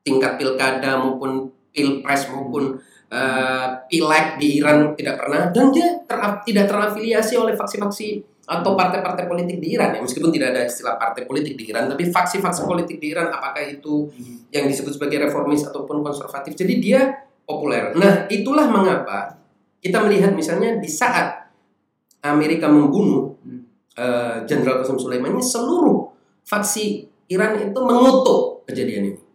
tingkat 0.00 0.40
pilkada 0.40 0.96
maupun 0.96 1.52
pilpres 1.70 2.26
maupun 2.32 2.80
eh, 3.10 3.66
pileg 3.86 4.40
di 4.40 4.58
Iran 4.58 4.96
tidak 4.98 5.20
pernah 5.20 5.50
dan 5.52 5.70
dia 5.70 6.00
ter- 6.02 6.42
tidak 6.46 6.66
terafiliasi 6.66 7.34
oleh 7.38 7.54
faksi-faksi 7.54 8.08
atau 8.50 8.74
partai-partai 8.74 9.30
politik 9.30 9.62
di 9.62 9.78
Iran 9.78 9.94
ya. 9.94 10.02
Meskipun 10.02 10.34
tidak 10.34 10.50
ada 10.56 10.66
istilah 10.66 10.98
partai 10.98 11.22
politik 11.22 11.54
di 11.54 11.70
Iran 11.70 11.86
tapi 11.86 12.10
faksi-faksi 12.10 12.66
politik 12.66 12.98
di 12.98 13.14
Iran 13.14 13.30
apakah 13.30 13.62
itu 13.62 14.10
yang 14.50 14.66
disebut 14.66 14.98
sebagai 14.98 15.30
reformis 15.30 15.62
ataupun 15.62 16.02
konservatif. 16.02 16.58
Jadi 16.58 16.74
dia 16.82 17.00
populer. 17.46 17.94
Nah 17.94 18.26
itulah 18.26 18.66
mengapa 18.66 19.38
kita 19.78 20.02
melihat 20.02 20.34
misalnya 20.34 20.82
di 20.82 20.90
saat 20.90 21.46
Amerika 22.20 22.66
membunuh 22.68 23.32
Hmm. 23.40 23.64
eh, 23.96 24.36
Jenderal 24.44 24.84
Qasem 24.84 25.00
Soleimani 25.00 25.40
seluruh 25.40 26.12
faksi 26.44 27.08
Iran 27.32 27.56
itu 27.56 27.78
mengutuk 27.80 28.68
kejadian 28.68 29.14
ini 29.14 29.29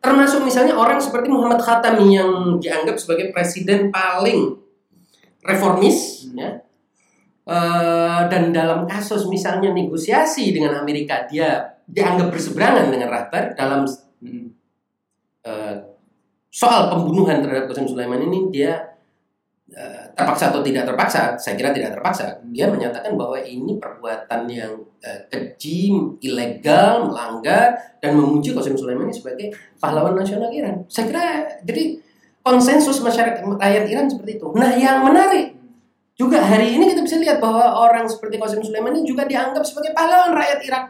termasuk 0.00 0.44
misalnya 0.44 0.74
orang 0.76 0.96
seperti 0.96 1.28
Muhammad 1.28 1.60
Khatami 1.60 2.16
yang 2.16 2.56
dianggap 2.56 2.96
sebagai 2.96 3.32
presiden 3.32 3.92
paling 3.92 4.56
reformis 5.44 6.28
ya. 6.32 6.60
Eh, 7.50 8.20
dan 8.30 8.54
dalam 8.54 8.86
kasus 8.86 9.26
misalnya 9.26 9.74
negosiasi 9.74 10.54
dengan 10.54 10.78
Amerika 10.78 11.26
dia 11.26 11.80
dianggap 11.82 12.30
berseberangan 12.30 12.92
dengan 12.92 13.10
Rahbar 13.10 13.58
dalam 13.58 13.82
eh, 15.42 15.76
soal 16.46 16.82
pembunuhan 16.94 17.42
terhadap 17.42 17.66
Qasem 17.72 17.90
Sulaiman 17.90 18.22
ini 18.22 18.54
dia 18.54 18.99
terpaksa 20.18 20.50
atau 20.50 20.66
tidak 20.66 20.82
terpaksa 20.82 21.38
saya 21.38 21.54
kira 21.54 21.70
tidak 21.70 21.94
terpaksa. 21.94 22.42
Dia 22.50 22.66
menyatakan 22.66 23.14
bahwa 23.14 23.38
ini 23.38 23.78
perbuatan 23.78 24.50
yang 24.50 24.82
eh, 24.98 25.30
keji 25.30 25.94
ilegal 26.26 27.06
melanggar 27.06 27.78
dan 28.02 28.18
memuji 28.18 28.50
Qasem 28.50 28.74
Sulaiman 28.74 29.06
ini 29.06 29.14
sebagai 29.14 29.54
pahlawan 29.78 30.18
nasional 30.18 30.50
Iran. 30.50 30.82
Saya 30.90 31.06
kira 31.06 31.24
jadi 31.62 32.02
konsensus 32.42 32.98
masyarakat 32.98 33.46
rakyat 33.46 33.84
Iran 33.86 34.10
seperti 34.10 34.42
itu. 34.42 34.46
Nah 34.58 34.74
yang 34.74 35.06
menarik 35.06 35.54
juga 36.18 36.42
hari 36.44 36.76
ini 36.76 36.92
kita 36.92 37.00
bisa 37.00 37.16
lihat 37.16 37.40
bahwa 37.40 37.64
orang 37.80 38.04
seperti 38.04 38.36
Sulaiman 38.36 38.92
ini 38.92 39.08
juga 39.08 39.24
dianggap 39.24 39.64
sebagai 39.64 39.96
pahlawan 39.96 40.36
rakyat 40.36 40.60
Irak. 40.68 40.84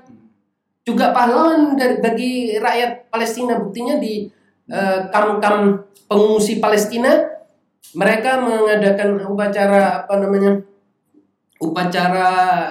Juga 0.82 1.14
pahlawan 1.14 1.78
dari 1.78 2.02
bagi 2.02 2.58
rakyat 2.58 3.12
Palestina. 3.12 3.60
Buktinya 3.62 4.00
di 4.02 4.26
eh, 4.66 4.98
kam-kam 5.14 5.86
pengungsi 6.10 6.58
Palestina 6.58 7.29
mereka 7.94 8.38
mengadakan 8.38 9.18
upacara 9.26 10.06
apa 10.06 10.14
namanya 10.22 10.62
upacara 11.60 12.28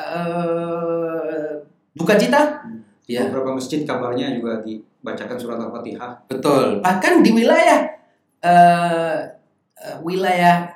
eh, 0.10 1.52
buka 1.94 2.16
cita. 2.16 2.64
Ya. 3.10 3.26
Beberapa 3.28 3.58
masjid 3.58 3.84
kabarnya 3.84 4.38
juga 4.38 4.62
dibacakan 4.62 5.38
surat 5.38 5.60
Al-Fatihah. 5.60 6.30
betul. 6.30 6.80
Bahkan 6.80 7.14
di 7.26 7.32
wilayah 7.36 7.80
eh, 8.40 9.18
eh, 9.76 9.98
wilayah 10.06 10.72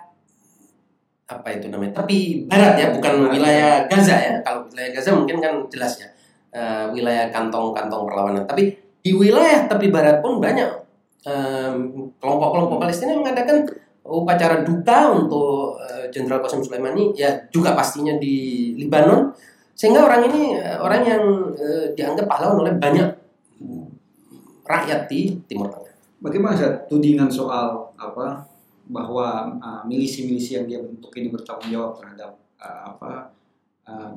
apa 1.23 1.49
itu 1.55 1.71
namanya 1.71 2.03
tepi 2.03 2.45
barat 2.45 2.75
ya 2.77 2.87
bukan 2.93 3.31
wilayah 3.31 3.87
Gaza 3.87 4.15
ya. 4.19 4.33
Kalau 4.43 4.67
wilayah 4.67 4.91
Gaza 4.91 5.09
mungkin 5.15 5.39
kan 5.39 5.53
jelas 5.71 6.03
ya 6.03 6.09
eh, 6.51 6.85
wilayah 6.91 7.31
kantong-kantong 7.31 8.03
perlawanan. 8.03 8.43
Tapi 8.43 8.75
di 9.03 9.11
wilayah 9.15 9.71
tepi 9.71 9.87
barat 9.87 10.19
pun 10.19 10.43
banyak 10.43 10.83
kelompok-kelompok 12.19 12.83
Palestina 12.83 13.15
yang 13.15 13.23
mengadakan 13.23 13.63
upacara 14.03 14.67
duka 14.67 15.11
untuk 15.15 15.79
eh, 15.79 16.11
Jenderal 16.11 16.43
Qasem 16.43 16.59
Soleimani 16.63 17.15
ya 17.15 17.47
juga 17.49 17.71
pastinya 17.71 18.15
di 18.19 18.71
Lebanon 18.75 19.31
sehingga 19.73 20.03
orang 20.03 20.27
ini 20.27 20.59
eh, 20.59 20.77
orang 20.77 21.01
yang 21.07 21.23
eh, 21.55 21.85
dianggap 21.95 22.27
pahlawan 22.27 22.67
oleh 22.67 22.75
banyak 22.75 23.09
rakyat 24.63 25.11
di 25.11 25.39
Timur 25.47 25.67
Tengah. 25.71 25.95
Bagaimana 26.23 26.55
Zat, 26.55 26.87
tudingan 26.87 27.27
soal 27.27 27.91
apa 27.99 28.47
bahwa 28.87 29.59
uh, 29.59 29.83
milisi-milisi 29.87 30.55
yang 30.55 30.67
dia 30.67 30.79
bentuk 30.79 31.11
ini 31.19 31.31
bertanggung 31.31 31.71
jawab 31.71 31.99
terhadap 31.99 32.31
uh, 32.59 32.95
apa 32.95 33.11
uh, 33.87 34.11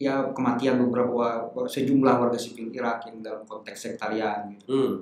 ya 0.00 0.30
kematian 0.32 0.80
beberapa 0.80 1.52
sejumlah 1.68 2.14
warga 2.16 2.38
sipil 2.40 2.72
Irak 2.72 3.04
yang 3.10 3.20
dalam 3.20 3.44
konteks 3.44 3.92
sektarian 3.92 4.48
gitu. 4.56 4.64
Hmm. 4.72 4.92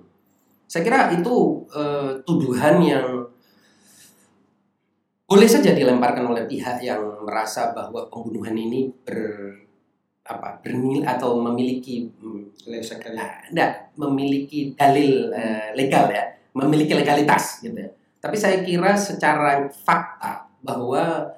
Saya 0.68 0.82
kira 0.84 1.08
itu 1.16 1.64
eh, 1.72 2.20
tuduhan 2.28 2.76
yang 2.82 3.24
boleh 5.28 5.44
saja 5.44 5.76
dilemparkan 5.76 6.24
oleh 6.24 6.48
pihak 6.48 6.80
yang 6.80 7.04
merasa 7.20 7.76
bahwa 7.76 8.08
pembunuhan 8.08 8.56
ini 8.56 8.88
ber 9.04 9.52
apa 10.28 10.60
bernilai 10.60 11.04
atau 11.04 11.40
memiliki 11.40 12.04
hmm, 12.08 12.68
nah, 13.16 13.44
enggak, 13.48 13.92
memiliki 13.96 14.72
dalil 14.72 15.32
eh, 15.32 15.72
legal 15.76 16.08
ya, 16.08 16.24
memiliki 16.56 16.96
legalitas 16.96 17.60
gitu 17.60 17.76
ya. 17.76 17.88
Tapi 18.18 18.36
saya 18.36 18.64
kira 18.64 18.96
secara 18.96 19.68
fakta 19.68 20.48
bahwa 20.64 21.28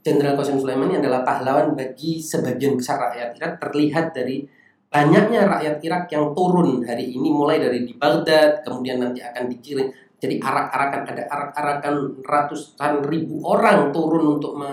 Jenderal 0.00 0.38
Qasem 0.38 0.56
Soleimani 0.56 0.96
adalah 0.96 1.26
pahlawan 1.26 1.76
bagi 1.76 2.22
sebagian 2.22 2.78
besar 2.78 2.96
rakyat 2.96 3.36
Irak 3.36 3.52
terlihat 3.60 4.16
dari 4.16 4.46
banyaknya 4.88 5.44
rakyat 5.44 5.76
Irak 5.84 6.04
yang 6.08 6.32
turun 6.32 6.80
hari 6.80 7.12
ini 7.12 7.28
mulai 7.28 7.60
dari 7.60 7.84
di 7.84 7.92
Baghdad 7.92 8.64
kemudian 8.64 9.02
nanti 9.02 9.20
akan 9.20 9.44
dikirim 9.52 9.92
jadi 10.18 10.34
arak-arakan 10.42 11.02
ada 11.08 11.22
arak-arakan 11.30 11.94
ratusan 12.26 13.06
ribu 13.06 13.38
orang 13.42 13.94
turun 13.94 14.38
untuk 14.38 14.58
me, 14.58 14.70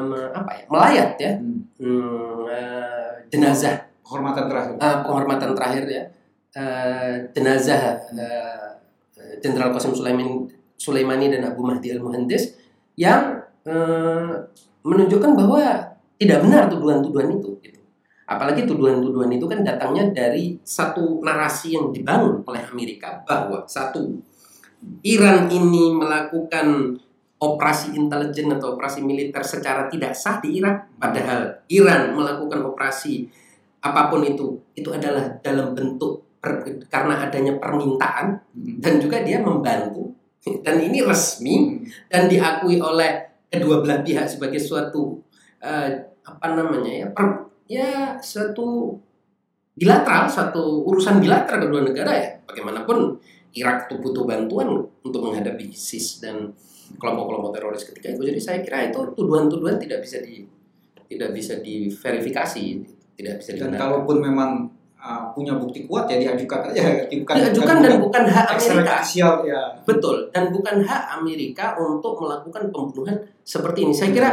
me- 0.00 0.30
apa 0.32 0.50
ya 0.56 0.64
melayat 0.68 1.10
ya 1.20 1.32
Hmm. 1.36 1.60
hmm, 1.76 2.48
eh, 2.48 3.12
jenazah 3.28 3.76
Kehormatan 4.04 4.46
terakhir. 4.46 4.76
Ah, 4.78 5.00
penghormatan 5.00 5.52
terakhir 5.56 5.84
ya 5.88 6.04
Eh, 6.54 7.14
jenazah 7.34 7.98
eh, 8.14 8.68
Jenderal 9.42 9.74
Qasem 9.74 9.90
Sulaiman 9.90 10.46
Sulaimani 10.78 11.26
dan 11.26 11.42
Abu 11.50 11.66
Mahdi 11.66 11.90
Al 11.90 11.98
Muhandis 11.98 12.54
yang 12.94 13.42
eh, 13.66 14.32
menunjukkan 14.86 15.34
bahwa 15.34 15.82
tidak 16.14 16.46
benar 16.46 16.70
tuduhan-tuduhan 16.70 17.26
itu 17.34 17.50
gitu. 17.58 17.73
Apalagi 18.24 18.64
tuduhan-tuduhan 18.64 19.28
itu 19.32 19.44
kan 19.44 19.60
datangnya 19.60 20.08
dari 20.10 20.56
satu 20.64 21.20
narasi 21.20 21.76
yang 21.76 21.92
dibangun 21.92 22.40
oleh 22.48 22.62
Amerika 22.72 23.20
bahwa 23.28 23.64
satu 23.68 24.16
Iran 25.04 25.48
ini 25.48 25.92
melakukan 25.92 26.96
operasi 27.40 27.96
intelijen 27.96 28.52
atau 28.56 28.76
operasi 28.76 29.04
militer 29.04 29.44
secara 29.44 29.88
tidak 29.92 30.16
sah 30.16 30.40
di 30.40 30.60
Irak. 30.60 30.96
Padahal 30.96 31.60
Iran 31.68 32.16
melakukan 32.16 32.64
operasi 32.64 33.28
apa 33.84 34.08
pun 34.08 34.24
itu 34.24 34.56
itu 34.72 34.88
adalah 34.88 35.28
dalam 35.44 35.76
bentuk 35.76 36.24
per- 36.40 36.64
karena 36.88 37.28
adanya 37.28 37.56
permintaan 37.60 38.40
Hmm. 38.52 38.80
dan 38.80 39.00
juga 39.00 39.20
dia 39.20 39.40
membantu. 39.40 40.12
Dan 40.44 40.76
ini 40.80 41.00
resmi 41.00 41.80
dan 42.08 42.28
diakui 42.28 42.76
oleh 42.76 43.24
kedua 43.48 43.80
belah 43.80 44.04
pihak 44.04 44.28
sebagai 44.28 44.60
suatu 44.60 45.16
eh, 45.60 45.88
apa 46.24 46.46
namanya 46.52 46.92
ya 46.92 47.06
per- 47.12 47.48
ya 47.68 48.20
suatu 48.20 48.96
bilateral 49.74 50.30
suatu 50.30 50.86
urusan 50.86 51.18
bilateral 51.18 51.66
kedua 51.66 51.82
negara 51.82 52.12
ya. 52.14 52.28
Bagaimanapun 52.46 53.18
Irak 53.54 53.86
itu 53.86 54.02
butuh 54.02 54.26
bantuan 54.26 54.82
untuk 55.02 55.20
menghadapi 55.22 55.70
ISIS 55.70 56.18
dan 56.22 56.50
kelompok-kelompok 56.98 57.54
teroris 57.54 57.86
ketika 57.86 58.12
itu. 58.14 58.22
Jadi 58.26 58.40
saya 58.42 58.58
kira 58.60 58.90
itu 58.90 59.00
tuduhan-tuduhan 59.14 59.78
tidak 59.78 60.02
bisa 60.02 60.18
di 60.22 60.42
tidak 61.06 61.30
bisa 61.30 61.62
diverifikasi 61.62 62.64
tidak 63.14 63.34
bisa 63.38 63.50
Dan 63.54 63.58
dibenarkan. 63.70 63.78
kalaupun 63.78 64.16
memang 64.18 64.50
uh, 64.98 65.30
punya 65.30 65.54
bukti 65.54 65.86
kuat 65.86 66.10
ya 66.10 66.16
diajukan 66.18 66.70
aja. 66.70 67.06
Diajukan, 67.06 67.34
diajukan 67.38 67.76
dan 67.78 67.94
bukan 68.02 68.22
hak 68.26 68.46
Amerika. 68.58 68.94
ya. 69.46 69.62
betul. 69.86 70.16
Dan 70.34 70.50
bukan 70.50 70.76
hak 70.82 71.02
Amerika 71.22 71.78
untuk 71.78 72.18
melakukan 72.18 72.74
pembunuhan 72.74 73.16
seperti 73.46 73.86
ini. 73.86 73.94
Saya 73.94 74.10
kira 74.10 74.30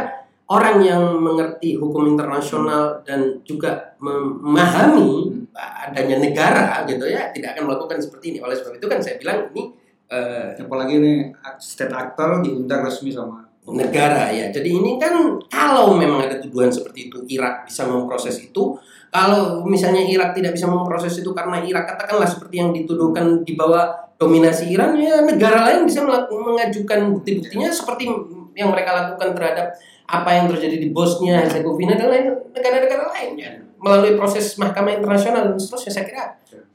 orang 0.52 0.76
yang 0.84 1.02
mengerti 1.16 1.80
hukum 1.80 2.12
internasional 2.12 3.00
dan 3.08 3.40
juga 3.48 3.96
memahami 4.04 5.40
adanya 5.56 6.20
negara 6.20 6.84
gitu 6.84 7.08
ya 7.08 7.32
tidak 7.32 7.56
akan 7.56 7.72
melakukan 7.72 7.98
seperti 8.04 8.36
ini. 8.36 8.38
Oleh 8.44 8.60
sebab 8.60 8.76
itu 8.76 8.86
kan 8.88 9.00
saya 9.00 9.16
bilang 9.16 9.48
ini 9.56 9.72
uh, 10.12 10.52
apalagi 10.60 11.00
ini 11.00 11.12
state 11.56 11.92
actor 11.92 12.44
diundang 12.44 12.84
resmi 12.84 13.08
sama 13.08 13.48
negara 13.72 14.28
ya. 14.28 14.52
Jadi 14.52 14.68
ini 14.76 15.00
kan 15.00 15.40
kalau 15.48 15.96
memang 15.96 16.28
ada 16.28 16.36
tuduhan 16.36 16.68
seperti 16.68 17.08
itu 17.08 17.24
Irak 17.32 17.64
bisa 17.64 17.88
memproses 17.88 18.36
itu. 18.44 18.76
Kalau 19.12 19.68
misalnya 19.68 20.08
Irak 20.08 20.32
tidak 20.32 20.56
bisa 20.56 20.68
memproses 20.68 21.12
itu 21.20 21.36
karena 21.36 21.60
Irak 21.60 21.84
katakanlah 21.84 22.24
seperti 22.24 22.64
yang 22.64 22.72
dituduhkan 22.72 23.44
di 23.44 23.52
bawah 23.52 24.12
dominasi 24.16 24.72
Iran 24.72 24.96
ya 24.96 25.20
negara 25.20 25.68
lain 25.68 25.84
bisa 25.84 26.00
mengajukan 26.30 27.12
bukti-buktinya 27.12 27.68
seperti 27.68 28.08
yang 28.56 28.72
mereka 28.72 28.90
lakukan 28.94 29.36
terhadap 29.36 29.76
apa 30.12 30.30
yang 30.36 30.46
terjadi 30.52 30.76
di 30.76 30.88
Bosnia 30.92 31.40
Herzegovina 31.40 31.96
dan 31.96 32.12
lain 32.12 32.36
negara-negara 32.52 33.08
lain 33.16 33.30
ya. 33.40 33.56
melalui 33.80 34.12
proses 34.20 34.60
mahkamah 34.60 35.00
internasional 35.00 35.48
dan 35.48 35.56
seterusnya 35.56 35.92
saya 35.96 36.04
kira 36.04 36.24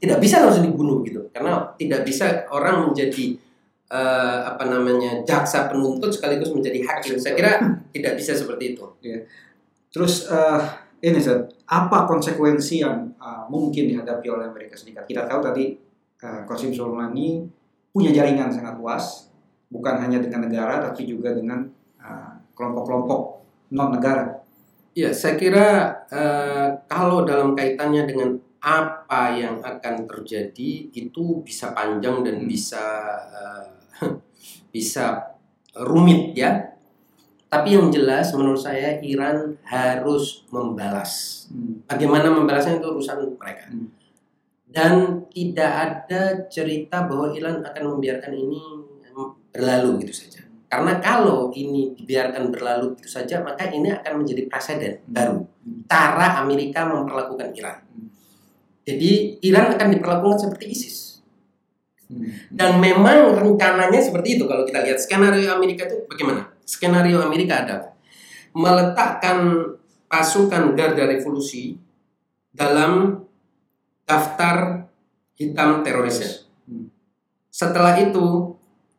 tidak 0.02 0.18
bisa 0.18 0.42
langsung 0.42 0.66
dibunuh 0.66 1.06
gitu 1.06 1.30
karena 1.30 1.70
tidak 1.78 2.02
bisa 2.02 2.50
orang 2.50 2.90
menjadi 2.90 3.38
uh, 3.94 4.50
apa 4.50 4.66
namanya 4.66 5.22
jaksa 5.22 5.70
penuntut 5.70 6.10
sekaligus 6.10 6.50
menjadi 6.50 6.82
hakim 6.82 7.22
saya 7.22 7.38
kira 7.38 7.62
tidak 7.94 8.18
bisa 8.18 8.34
seperti 8.34 8.74
itu 8.74 8.86
ya. 9.06 9.22
terus 9.94 10.26
uh, 10.34 10.58
ini 10.98 11.22
Zat, 11.22 11.46
apa 11.70 12.10
konsekuensi 12.10 12.82
yang 12.82 13.14
uh, 13.22 13.46
mungkin 13.54 13.86
dihadapi 13.86 14.26
oleh 14.34 14.50
Amerika 14.50 14.74
Serikat 14.74 15.06
kita 15.06 15.30
tahu 15.30 15.46
tadi 15.46 15.78
uh, 16.26 16.42
Qasim 16.50 16.74
Soleimani 16.74 17.46
punya 17.94 18.10
jaringan 18.10 18.50
sangat 18.50 18.82
luas 18.82 19.30
bukan 19.70 20.02
hanya 20.02 20.18
dengan 20.26 20.50
negara 20.50 20.82
tapi 20.82 21.06
juga 21.06 21.38
dengan 21.38 21.77
kelompok-kelompok 22.58 23.22
non 23.78 23.94
negara? 23.94 24.42
Ya, 24.98 25.14
saya 25.14 25.38
kira 25.38 25.94
uh, 26.10 26.82
kalau 26.90 27.22
dalam 27.22 27.54
kaitannya 27.54 28.10
dengan 28.10 28.42
apa 28.58 29.38
yang 29.38 29.62
akan 29.62 30.10
terjadi 30.10 30.90
itu 30.90 31.46
bisa 31.46 31.72
panjang 31.78 32.26
dan 32.26 32.42
hmm. 32.42 32.50
bisa 32.50 32.86
uh, 33.30 33.66
bisa 34.76 35.38
rumit 35.86 36.34
ya. 36.34 36.74
Tapi 37.48 37.80
yang 37.80 37.88
jelas 37.94 38.34
menurut 38.36 38.60
saya 38.60 39.00
Iran 39.00 39.56
harus 39.64 40.44
membalas. 40.50 41.46
Hmm. 41.54 41.86
Bagaimana 41.86 42.34
membalasnya 42.34 42.82
itu 42.82 42.90
urusan 42.90 43.38
mereka. 43.38 43.70
Hmm. 43.70 43.94
Dan 44.68 45.24
tidak 45.32 45.72
ada 45.72 46.44
cerita 46.52 47.08
bahwa 47.08 47.32
Iran 47.32 47.64
akan 47.64 47.84
membiarkan 47.96 48.34
ini 48.36 48.62
berlalu 49.54 50.06
gitu 50.06 50.14
saja. 50.26 50.47
Karena 50.68 51.00
kalau 51.00 51.56
ini 51.56 51.96
dibiarkan 51.96 52.52
berlalu 52.52 52.96
begitu 52.96 53.08
saja, 53.08 53.40
maka 53.40 53.72
ini 53.72 53.88
akan 53.88 54.20
menjadi 54.20 54.52
presiden 54.52 55.00
baru. 55.08 55.48
Cara 55.88 56.44
Amerika 56.44 56.84
memperlakukan 56.84 57.56
Iran. 57.56 57.88
Jadi 58.84 59.40
Iran 59.48 59.76
akan 59.76 59.88
diperlakukan 59.96 60.38
seperti 60.48 60.66
ISIS. 60.72 60.98
Dan 62.52 62.80
memang 62.80 63.36
rencananya 63.36 64.00
seperti 64.00 64.40
itu 64.40 64.48
kalau 64.48 64.64
kita 64.64 64.80
lihat 64.80 65.00
skenario 65.00 65.52
Amerika 65.52 65.88
itu 65.88 66.08
bagaimana? 66.08 66.52
Skenario 66.64 67.20
Amerika 67.20 67.64
adalah 67.64 67.92
meletakkan 68.56 69.40
pasukan 70.08 70.72
garda 70.76 71.04
revolusi 71.04 71.76
dalam 72.56 73.24
daftar 74.08 74.88
hitam 75.36 75.84
terorisnya. 75.84 76.48
Setelah 77.52 78.00
itu 78.00 78.57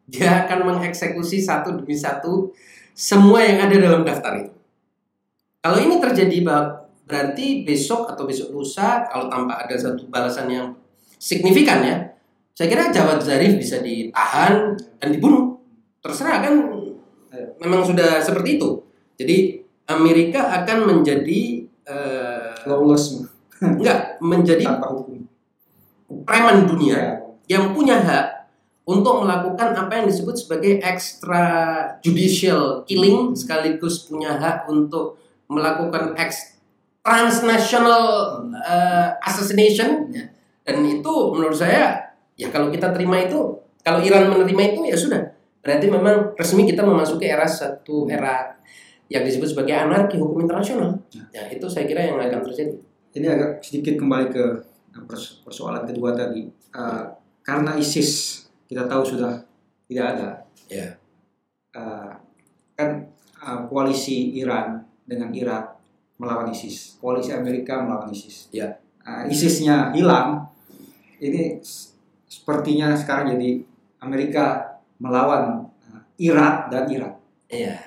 dia 0.09 0.49
akan 0.49 0.73
mengeksekusi 0.73 1.39
satu 1.39 1.77
demi 1.77 1.93
satu 1.93 2.51
semua 2.97 3.45
yang 3.45 3.69
ada 3.69 3.77
dalam 3.77 4.03
daftar 4.03 4.41
itu. 4.41 4.55
Kalau 5.61 5.79
ini 5.79 6.01
terjadi 6.01 6.39
berarti 7.05 7.63
besok 7.63 8.09
atau 8.11 8.25
besok 8.25 8.57
lusa 8.57 9.05
kalau 9.07 9.29
tanpa 9.29 9.69
ada 9.69 9.77
satu 9.77 10.09
balasan 10.09 10.49
yang 10.49 10.67
signifikan 11.21 11.85
ya, 11.85 11.97
saya 12.57 12.67
kira 12.73 12.91
Jawad 12.91 13.21
Zarif 13.21 13.55
bisa 13.61 13.85
ditahan 13.85 14.75
dan 14.99 15.09
dibunuh. 15.13 15.61
Terserah 16.03 16.41
kan 16.41 16.55
memang 17.61 17.85
sudah 17.85 18.19
seperti 18.19 18.59
itu. 18.59 18.83
Jadi 19.19 19.61
Amerika 19.89 20.53
akan 20.63 20.79
menjadi 20.89 21.65
uh, 21.89 22.53
lawless 22.69 23.25
enggak 23.59 24.21
menjadi 24.23 24.65
preman 26.23 26.69
dunia 26.69 26.95
ya. 26.95 27.59
yang 27.59 27.75
punya 27.75 27.99
hak 27.99 28.38
untuk 28.89 29.21
melakukan 29.21 29.77
apa 29.77 30.01
yang 30.01 30.09
disebut 30.09 30.33
sebagai 30.33 30.81
extrajudicial 30.81 32.89
killing 32.89 33.37
sekaligus 33.37 34.09
punya 34.09 34.41
hak 34.41 34.65
untuk 34.65 35.21
melakukan 35.53 36.17
ex 36.17 36.57
transnational 37.05 38.41
uh, 38.57 39.13
assassination 39.21 40.09
ya. 40.09 40.25
dan 40.65 40.81
itu 40.89 41.15
menurut 41.37 41.57
saya 41.57 42.17
ya 42.41 42.49
kalau 42.49 42.73
kita 42.73 42.97
terima 42.97 43.21
itu 43.21 43.61
kalau 43.89 44.05
Iran 44.05 44.29
menerima 44.29 44.77
itu 44.77 44.81
ya 44.85 44.97
sudah. 45.01 45.23
Berarti 45.65 45.87
memang 45.89 46.37
resmi 46.37 46.69
kita 46.69 46.85
memasuki 46.85 47.25
era 47.25 47.49
satu 47.49 48.05
era 48.09 48.57
yang 49.09 49.25
disebut 49.25 49.57
sebagai 49.57 49.73
anarki 49.73 50.21
hukum 50.21 50.45
internasional. 50.45 51.01
Ya. 51.33 51.49
Itu 51.49 51.73
saya 51.73 51.89
kira 51.89 52.05
yang 52.05 52.21
akan 52.21 52.45
terjadi. 52.45 52.77
Ini 53.17 53.27
agak 53.33 53.65
sedikit 53.65 53.97
kembali 53.97 54.27
ke 54.29 54.45
persoalan 55.45 55.89
kedua 55.89 56.13
tadi. 56.13 56.53
Uh, 56.77 57.17
karena 57.41 57.81
ISIS 57.81 58.45
kita 58.69 58.85
tahu 58.85 59.03
sudah 59.03 59.49
tidak 59.89 60.07
ada. 60.15 60.29
Ya. 60.69 61.01
Uh, 61.73 62.13
kan 62.77 63.09
uh, 63.41 63.65
koalisi 63.67 64.37
Iran 64.37 64.85
dengan 65.09 65.33
Irak 65.33 65.81
melawan 66.21 66.53
ISIS, 66.53 67.01
koalisi 67.01 67.33
Amerika 67.33 67.81
melawan 67.81 68.13
ISIS. 68.13 68.53
Ya. 68.53 68.77
Uh, 69.01 69.25
ISISnya 69.33 69.97
hilang, 69.97 70.53
ini 71.17 71.65
sepertinya 72.29 72.93
sekarang 72.93 73.33
jadi 73.35 73.65
Amerika 74.05 74.77
melawan 75.01 75.73
uh, 75.89 76.03
Irak 76.21 76.69
dan 76.69 76.85
Irak. 76.93 77.15
Iya. 77.49 77.81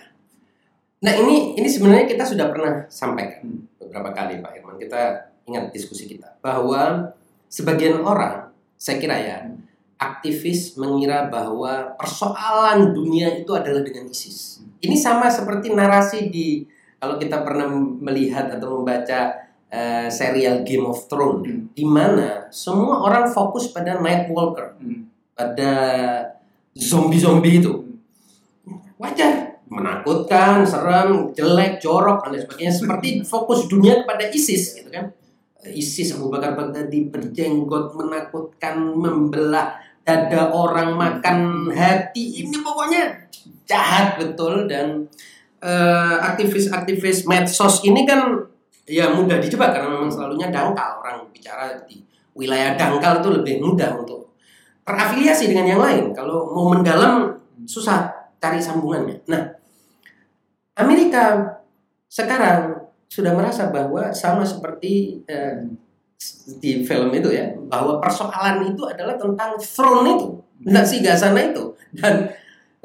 Nah 1.05 1.13
ini 1.13 1.53
ini 1.61 1.69
sebenarnya 1.69 2.09
kita 2.09 2.25
sudah 2.25 2.49
pernah 2.49 2.89
sampaikan 2.89 3.45
hmm. 3.45 3.77
beberapa 3.77 4.09
kali 4.17 4.41
Pak 4.41 4.51
Irman. 4.57 4.81
Kita 4.81 5.29
ingat 5.45 5.69
diskusi 5.69 6.09
kita 6.09 6.41
bahwa 6.41 7.13
sebagian 7.45 8.01
orang, 8.01 8.49
saya 8.81 8.97
kira 8.97 9.17
ya, 9.21 9.37
hmm 9.45 9.70
aktivis 10.01 10.81
mengira 10.81 11.29
bahwa 11.29 11.93
persoalan 11.93 12.89
dunia 12.89 13.29
itu 13.37 13.53
adalah 13.53 13.85
dengan 13.85 14.09
ISIS. 14.09 14.65
Ini 14.81 14.97
sama 14.97 15.29
seperti 15.29 15.69
narasi 15.69 16.33
di 16.33 16.65
kalau 16.97 17.21
kita 17.21 17.45
pernah 17.45 17.69
melihat 18.01 18.49
atau 18.49 18.81
membaca 18.81 19.37
uh, 19.69 20.09
serial 20.09 20.65
Game 20.65 20.89
of 20.89 21.05
Thrones 21.05 21.45
hmm. 21.45 21.77
di 21.77 21.85
mana 21.85 22.49
semua 22.49 23.05
orang 23.05 23.29
fokus 23.29 23.69
pada 23.69 24.01
Night 24.01 24.25
Walker, 24.33 24.73
hmm. 24.81 25.05
pada 25.37 25.73
zombie-zombie 26.73 27.61
itu. 27.61 27.73
Wajar, 28.97 29.61
menakutkan, 29.69 30.65
serem, 30.65 31.29
jelek, 31.33 31.81
jorok 31.81 32.25
dan 32.25 32.41
sebagainya 32.41 32.73
seperti 32.73 33.09
fokus 33.33 33.69
dunia 33.69 34.01
kepada 34.01 34.29
ISIS 34.33 34.81
gitu 34.81 34.89
kan. 34.89 35.13
ISIS 35.61 36.17
Abu 36.17 36.33
Bakar 36.33 36.57
Baghdadi 36.57 37.05
berjenggot 37.05 37.93
menakutkan 37.93 38.81
membelah 38.81 39.77
dada 40.01 40.49
orang 40.49 40.97
makan 40.97 41.69
hati. 41.71 42.45
Ini 42.45 42.57
pokoknya 42.61 43.29
jahat 43.65 44.17
betul 44.19 44.65
dan 44.67 45.07
uh, 45.61 46.17
aktivis-aktivis 46.33 47.29
medsos 47.29 47.85
ini 47.85 48.03
kan 48.03 48.45
ya 48.89 49.13
mudah 49.13 49.37
dijebak 49.39 49.71
karena 49.71 49.89
memang 49.89 50.11
selalunya 50.11 50.49
dangkal. 50.49 50.99
Orang 51.01 51.29
bicara 51.29 51.85
di 51.85 52.01
wilayah 52.33 52.75
dangkal 52.75 53.21
itu 53.21 53.29
lebih 53.41 53.55
mudah 53.61 53.95
untuk 53.95 54.33
terafiliasi 54.83 55.49
dengan 55.51 55.77
yang 55.77 55.81
lain. 55.81 56.05
Kalau 56.11 56.49
mau 56.51 56.73
mendalam 56.73 57.37
susah 57.63 58.09
cari 58.41 58.57
sambungannya. 58.57 59.21
Nah 59.29 59.41
Amerika 60.75 61.55
sekarang 62.09 62.89
sudah 63.11 63.35
merasa 63.35 63.69
bahwa 63.69 64.09
sama 64.15 64.41
seperti 64.41 65.21
uh, 65.27 65.67
di 66.61 66.85
film 66.85 67.09
itu 67.13 67.33
ya 67.33 67.49
bahwa 67.65 67.97
persoalan 67.97 68.61
itu 68.69 68.83
adalah 68.85 69.17
tentang 69.17 69.57
throne 69.57 70.05
itu 70.17 70.27
tentang 70.61 70.85
singgahsana 70.85 71.39
itu. 71.49 71.63
Dan 71.91 72.29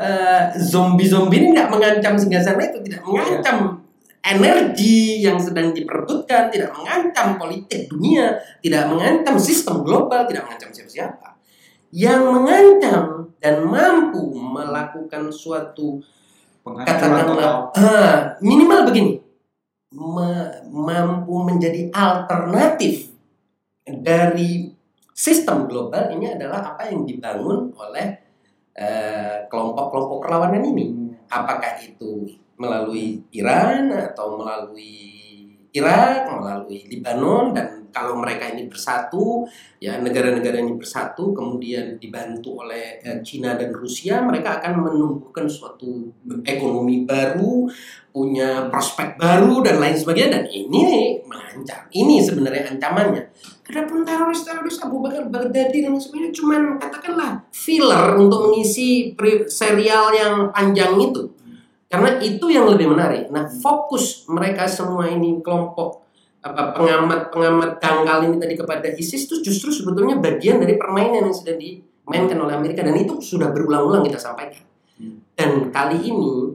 uh, 0.00 0.42
zombie-zombie 0.56 1.38
ini 1.44 1.48
tidak 1.52 1.68
mengancam 1.70 2.14
singgahsana 2.16 2.62
itu 2.72 2.78
tidak 2.88 3.04
mengancam 3.04 3.84
energi 4.26 5.22
yang 5.22 5.38
sedang 5.38 5.70
diperebutkan 5.70 6.50
tidak 6.50 6.74
mengancam 6.74 7.38
politik 7.38 7.86
dunia 7.86 8.34
tidak 8.58 8.90
mengancam 8.90 9.38
sistem 9.38 9.86
global 9.86 10.24
tidak 10.26 10.48
mengancam 10.48 10.72
siapa-siapa. 10.72 11.36
Yang 11.94 12.22
mengancam 12.28 13.04
dan 13.38 13.62
mampu 13.62 14.34
melakukan 14.34 15.30
suatu 15.30 16.02
katakanlah 16.66 17.70
uh, 17.78 18.34
minimal 18.42 18.90
begini 18.90 19.22
mampu 20.74 21.34
menjadi 21.46 21.94
alternatif 21.94 23.15
dari 23.86 24.66
sistem 25.14 25.70
global 25.70 26.10
ini 26.12 26.34
adalah 26.34 26.74
apa 26.74 26.90
yang 26.90 27.06
dibangun 27.06 27.70
oleh 27.72 28.06
eh, 28.74 29.46
kelompok-kelompok 29.48 30.26
perlawanan 30.26 30.62
ini. 30.66 30.86
Apakah 31.30 31.78
itu 31.80 32.26
melalui 32.58 33.22
Iran 33.32 33.94
atau 33.94 34.36
melalui 34.36 35.16
Irak, 35.76 36.32
melalui 36.32 36.88
Lebanon 36.88 37.52
dan 37.52 37.76
kalau 37.96 38.20
mereka 38.20 38.52
ini 38.52 38.68
bersatu, 38.68 39.48
ya 39.80 39.96
negara-negara 39.96 40.60
ini 40.60 40.76
bersatu, 40.76 41.32
kemudian 41.32 41.96
dibantu 41.96 42.60
oleh 42.60 43.00
eh, 43.00 43.24
Cina 43.24 43.56
dan 43.56 43.72
Rusia, 43.72 44.20
mereka 44.20 44.60
akan 44.60 44.84
menumbuhkan 44.84 45.48
suatu 45.48 46.12
ekonomi 46.44 47.08
baru, 47.08 47.64
punya 48.12 48.68
prospek 48.68 49.16
baru 49.16 49.64
dan 49.64 49.80
lain 49.80 49.96
sebagainya 49.96 50.40
dan 50.40 50.44
ini 50.48 51.16
mengancam. 51.24 51.88
Ini 51.88 52.16
sebenarnya 52.20 52.76
ancamannya. 52.76 53.24
Adapun 53.66 54.06
teroris-teroris 54.06 54.78
Abu 54.78 55.02
Bakar 55.02 55.26
Baghdadi 55.26 55.82
dan 55.82 55.98
sebagainya 55.98 56.30
cuman 56.38 56.78
katakanlah 56.78 57.42
filler 57.50 58.14
untuk 58.14 58.50
mengisi 58.50 59.10
serial 59.50 60.14
yang 60.14 60.54
panjang 60.54 60.94
itu. 61.02 61.34
Karena 61.90 62.18
itu 62.22 62.46
yang 62.46 62.70
lebih 62.70 62.94
menarik. 62.94 63.26
Nah, 63.30 63.50
fokus 63.50 64.26
mereka 64.30 64.70
semua 64.70 65.10
ini 65.10 65.42
kelompok 65.42 66.06
apa 66.46 66.78
pengamat-pengamat 66.78 67.82
dangkal 67.82 68.22
ini 68.30 68.38
tadi 68.38 68.54
kepada 68.54 68.86
ISIS 68.94 69.26
itu 69.26 69.42
justru 69.42 69.74
sebetulnya 69.74 70.14
bagian 70.22 70.62
dari 70.62 70.78
permainan 70.78 71.26
yang 71.26 71.34
sudah 71.34 71.58
dimainkan 71.58 72.38
oleh 72.38 72.54
Amerika 72.54 72.86
dan 72.86 72.94
itu 72.94 73.18
sudah 73.18 73.50
berulang-ulang 73.50 74.06
kita 74.06 74.18
sampaikan. 74.18 74.62
Dan 75.34 75.74
kali 75.74 76.06
ini 76.06 76.54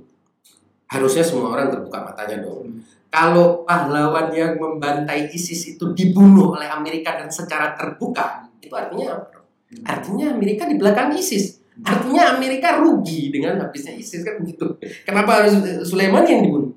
harusnya 0.88 1.24
semua 1.28 1.52
orang 1.52 1.68
terbuka 1.68 2.08
matanya 2.08 2.48
dong. 2.48 2.80
Kalau 3.12 3.68
pahlawan 3.68 4.32
yang 4.32 4.56
membantai 4.56 5.28
ISIS 5.36 5.76
itu 5.76 5.92
dibunuh 5.92 6.56
oleh 6.56 6.72
Amerika 6.72 7.20
dan 7.20 7.28
secara 7.28 7.76
terbuka, 7.76 8.48
itu 8.64 8.72
artinya 8.72 9.20
apa? 9.20 9.44
Artinya 9.84 10.32
Amerika 10.32 10.64
di 10.64 10.80
belakang 10.80 11.12
ISIS. 11.12 11.60
Artinya 11.84 12.40
Amerika 12.40 12.80
rugi 12.80 13.28
dengan 13.28 13.60
habisnya 13.60 14.00
ISIS 14.00 14.24
kan 14.24 14.40
begitu. 14.40 14.64
Kenapa 15.04 15.44
harus 15.44 15.60
Sulaiman 15.84 16.24
yang 16.24 16.40
dibunuh? 16.40 16.72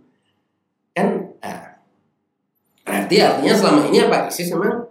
Kan 0.91 1.39
nah, 1.39 1.79
berarti 2.83 3.17
artinya 3.23 3.55
selama 3.55 3.81
ini 3.95 3.99
apa 4.03 4.27
ISIS 4.27 4.51
memang 4.51 4.91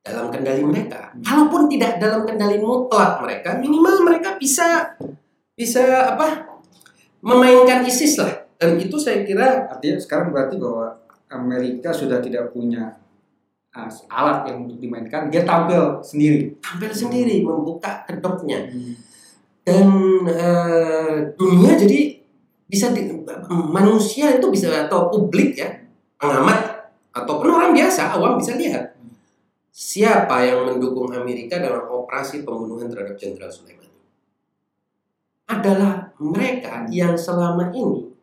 dalam 0.00 0.32
kendali 0.32 0.62
mereka. 0.64 1.12
Kalaupun 1.20 1.68
tidak 1.68 2.00
dalam 2.00 2.24
kendali 2.24 2.62
mutlak 2.62 3.20
mereka, 3.20 3.60
minimal 3.60 4.08
mereka 4.08 4.40
bisa 4.40 4.96
bisa 5.52 6.16
apa? 6.16 6.56
memainkan 7.26 7.82
ISIS 7.82 8.22
lah. 8.22 8.45
Dan 8.56 8.80
itu 8.80 8.96
saya 8.96 9.22
kira 9.22 9.68
artinya 9.68 10.00
sekarang 10.00 10.32
berarti 10.32 10.56
bahwa 10.56 10.96
Amerika 11.28 11.92
sudah 11.92 12.24
tidak 12.24 12.50
punya 12.56 12.96
uh, 13.76 13.90
alat 14.08 14.48
yang 14.48 14.64
untuk 14.64 14.80
dimainkan, 14.80 15.28
dia 15.28 15.44
tampil 15.44 16.00
sendiri. 16.00 16.56
Tampil 16.64 16.92
sendiri, 16.92 17.44
membuka 17.44 18.02
kedoknya. 18.08 18.66
Hmm 18.68 19.06
dan 19.66 19.86
uh, 20.30 21.14
dunia 21.34 21.74
jadi 21.74 22.22
bisa 22.70 22.94
di, 22.94 23.10
manusia 23.50 24.38
itu 24.38 24.46
bisa 24.46 24.86
atau 24.86 25.10
publik 25.10 25.58
ya 25.58 25.82
pengamat 26.22 26.86
ataupun 27.10 27.50
orang 27.50 27.74
biasa 27.74 28.14
awam 28.14 28.38
bisa 28.38 28.54
lihat 28.54 28.94
siapa 29.74 30.46
yang 30.46 30.70
mendukung 30.70 31.10
Amerika 31.10 31.58
dalam 31.58 31.82
operasi 31.90 32.46
pembunuhan 32.46 32.86
terhadap 32.86 33.18
Jenderal 33.18 33.50
Sulaiman 33.50 33.90
adalah 35.50 36.14
mereka 36.22 36.86
yang 36.86 37.18
selama 37.18 37.74
ini 37.74 38.14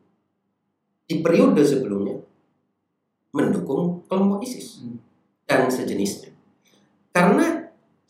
di 1.04 1.20
periode 1.20 1.62
sebelumnya 1.64 2.20
mendukung 3.34 4.06
kelompok 4.08 4.45
ISIS 4.45 4.84
hmm. 4.84 4.97
dan 5.49 5.68
sejenisnya 5.68 6.34
karena 7.14 7.64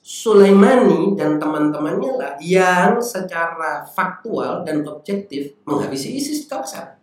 Sulaimani 0.03 1.15
dan 1.15 1.39
teman-temannya 1.39 2.11
lah 2.19 2.33
yang 2.43 2.99
secara 2.99 3.87
faktual 3.87 4.67
dan 4.67 4.83
objektif 4.83 5.55
menghabisi 5.63 6.19
ISIS 6.19 6.43
di 6.43 6.47
kawasan. 6.51 6.99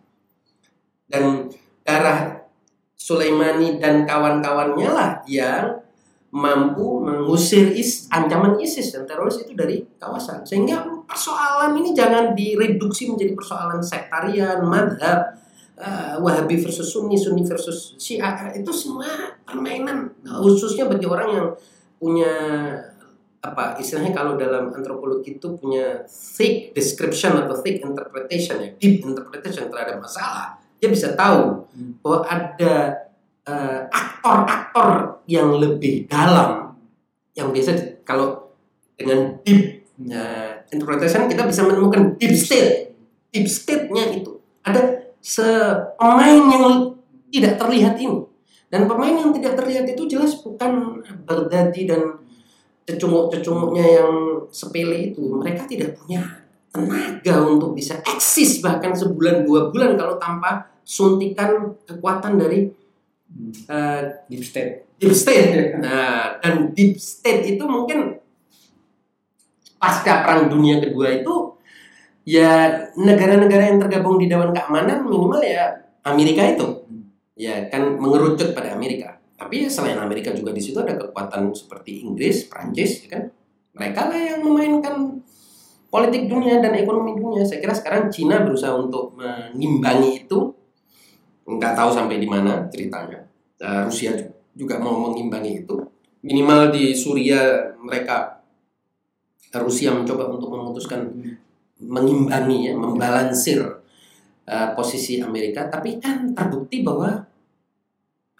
Dan 1.09 1.49
darah 1.81 2.45
Sulaimani 2.93 3.81
dan 3.81 4.05
kawan-kawannya 4.05 4.89
lah 4.93 5.11
yang 5.25 5.81
mampu 6.29 7.01
mengusir 7.01 7.73
is, 7.73 8.05
ancaman 8.13 8.61
ISIS 8.61 8.93
dan 8.93 9.09
teroris 9.09 9.41
itu 9.41 9.57
dari 9.57 9.81
kawasan. 9.97 10.45
Sehingga 10.45 10.85
persoalan 11.09 11.73
ini 11.81 11.97
jangan 11.97 12.37
direduksi 12.37 13.09
menjadi 13.09 13.33
persoalan 13.33 13.81
sektarian, 13.81 14.61
madhab, 14.61 15.40
uh, 15.81 16.21
Wahabi 16.21 16.61
versus 16.61 16.93
Sunni, 16.93 17.17
Sunni 17.17 17.41
versus 17.41 17.97
Syiah. 17.97 18.53
Itu 18.53 18.69
semua 18.69 19.35
permainan 19.41 20.13
khususnya 20.21 20.85
bagi 20.85 21.09
orang 21.09 21.29
yang 21.33 21.47
punya 21.97 22.33
apa 23.41 23.73
istilahnya 23.81 24.13
kalau 24.13 24.37
dalam 24.37 24.69
antropologi 24.69 25.41
itu 25.41 25.57
punya 25.57 26.05
thick 26.05 26.77
description 26.77 27.41
atau 27.41 27.57
thick 27.57 27.81
interpretation 27.81 28.61
ya 28.61 28.69
deep 28.77 29.01
interpretation 29.01 29.65
terhadap 29.65 29.97
masalah 29.97 30.61
dia 30.77 30.93
bisa 30.93 31.17
tahu 31.17 31.65
hmm. 31.73 32.05
bahwa 32.05 32.19
ada 32.29 32.73
eh, 33.41 33.81
aktor-aktor 33.89 35.21
yang 35.25 35.57
lebih 35.57 36.05
dalam 36.05 36.77
yang 37.33 37.49
biasa 37.49 38.05
kalau 38.05 38.53
dengan 38.93 39.41
deep 39.41 39.89
uh, 40.13 40.61
interpretation 40.69 41.25
kita 41.25 41.49
bisa 41.49 41.65
menemukan 41.65 42.13
deep 42.21 42.37
state 42.37 42.93
deep 43.33 43.49
state-nya 43.49 44.13
itu 44.13 44.37
ada 44.61 45.00
pemain 45.95 46.41
yang 46.49 46.65
tidak 47.31 47.55
terlihat 47.61 47.95
ini. 48.01 48.25
Dan 48.71 48.87
pemain 48.87 49.13
yang 49.13 49.31
tidak 49.35 49.59
terlihat 49.59 49.85
itu 49.85 50.07
jelas 50.07 50.39
bukan 50.39 51.03
berdadi 51.27 51.85
dan 51.85 52.23
cecunguk-cecunguknya 52.87 53.85
yang 54.01 54.11
sepele 54.49 55.11
itu. 55.11 55.21
Mereka 55.37 55.67
tidak 55.67 55.99
punya 55.99 56.41
tenaga 56.71 57.35
untuk 57.43 57.75
bisa 57.75 57.99
eksis 57.99 58.63
bahkan 58.63 58.95
sebulan 58.95 59.43
dua 59.43 59.67
bulan 59.75 59.99
kalau 59.99 60.15
tanpa 60.15 60.71
suntikan 60.87 61.75
kekuatan 61.83 62.39
dari 62.39 62.71
uh, 63.67 64.01
deep 64.31 64.43
state. 64.43 64.87
Deep 64.97 65.11
state. 65.11 65.75
Nah 65.83 66.39
dan 66.39 66.71
deep 66.71 66.95
state 66.95 67.59
itu 67.59 67.63
mungkin 67.67 68.23
pasca 69.75 70.23
perang 70.23 70.47
dunia 70.47 70.79
kedua 70.79 71.11
itu 71.11 71.50
ya 72.27 72.69
negara-negara 72.95 73.73
yang 73.73 73.79
tergabung 73.81 74.21
di 74.21 74.29
Dewan 74.29 74.53
Keamanan 74.53 75.05
minimal 75.05 75.41
ya 75.41 75.73
Amerika 76.05 76.45
itu 76.45 76.85
ya 77.37 77.65
kan 77.71 77.97
mengerucut 77.97 78.53
pada 78.53 78.77
Amerika 78.77 79.21
tapi 79.41 79.65
selain 79.65 79.97
Amerika 79.97 80.29
juga 80.37 80.53
di 80.53 80.61
situ 80.61 80.77
ada 80.77 80.93
kekuatan 80.93 81.49
seperti 81.49 82.05
Inggris, 82.05 82.45
Prancis, 82.45 83.09
ya 83.09 83.17
kan? 83.17 83.23
Mereka 83.73 84.13
lah 84.13 84.21
yang 84.21 84.39
memainkan 84.45 85.17
politik 85.89 86.29
dunia 86.29 86.61
dan 86.61 86.77
ekonomi 86.77 87.17
dunia. 87.17 87.41
Saya 87.41 87.57
kira 87.57 87.73
sekarang 87.73 88.13
Cina 88.13 88.45
berusaha 88.45 88.77
untuk 88.77 89.17
mengimbangi 89.17 90.21
itu. 90.21 90.53
Nggak 91.49 91.73
tahu 91.73 91.89
sampai 91.89 92.21
di 92.21 92.29
mana 92.29 92.69
ceritanya. 92.69 93.25
Uh, 93.57 93.89
Rusia 93.89 94.13
juga 94.53 94.77
mau 94.77 95.09
mengimbangi 95.09 95.65
itu. 95.65 95.89
Minimal 96.21 96.69
di 96.69 96.93
Suria 96.93 97.73
mereka 97.81 98.45
Rusia 99.57 99.89
mencoba 99.89 100.29
untuk 100.29 100.53
memutuskan 100.53 101.17
mengimbangi 101.81 102.69
ya, 102.69 102.73
membalansir 102.77 103.61
uh, 104.45 104.69
posisi 104.77 105.19
Amerika. 105.19 105.65
Tapi 105.67 105.97
kan 105.97 106.31
terbukti 106.37 106.85
bahwa 106.85 107.17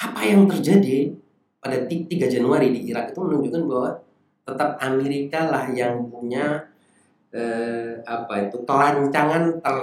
apa 0.02 0.22
yang 0.26 0.50
terjadi 0.50 1.14
pada 1.62 1.78
3 1.86 2.10
Januari 2.26 2.74
di 2.74 2.89
Irak 2.89 3.14
itu 3.14 3.22
menunjukkan 3.22 3.64
bahwa 3.70 3.89
tetap 4.42 4.70
Amerika 4.82 5.46
lah 5.54 5.70
yang 5.70 6.10
punya 6.10 6.58
eh, 7.30 8.02
apa 8.02 8.50
itu 8.50 8.58
kelancangan 8.66 9.62
ter, 9.62 9.78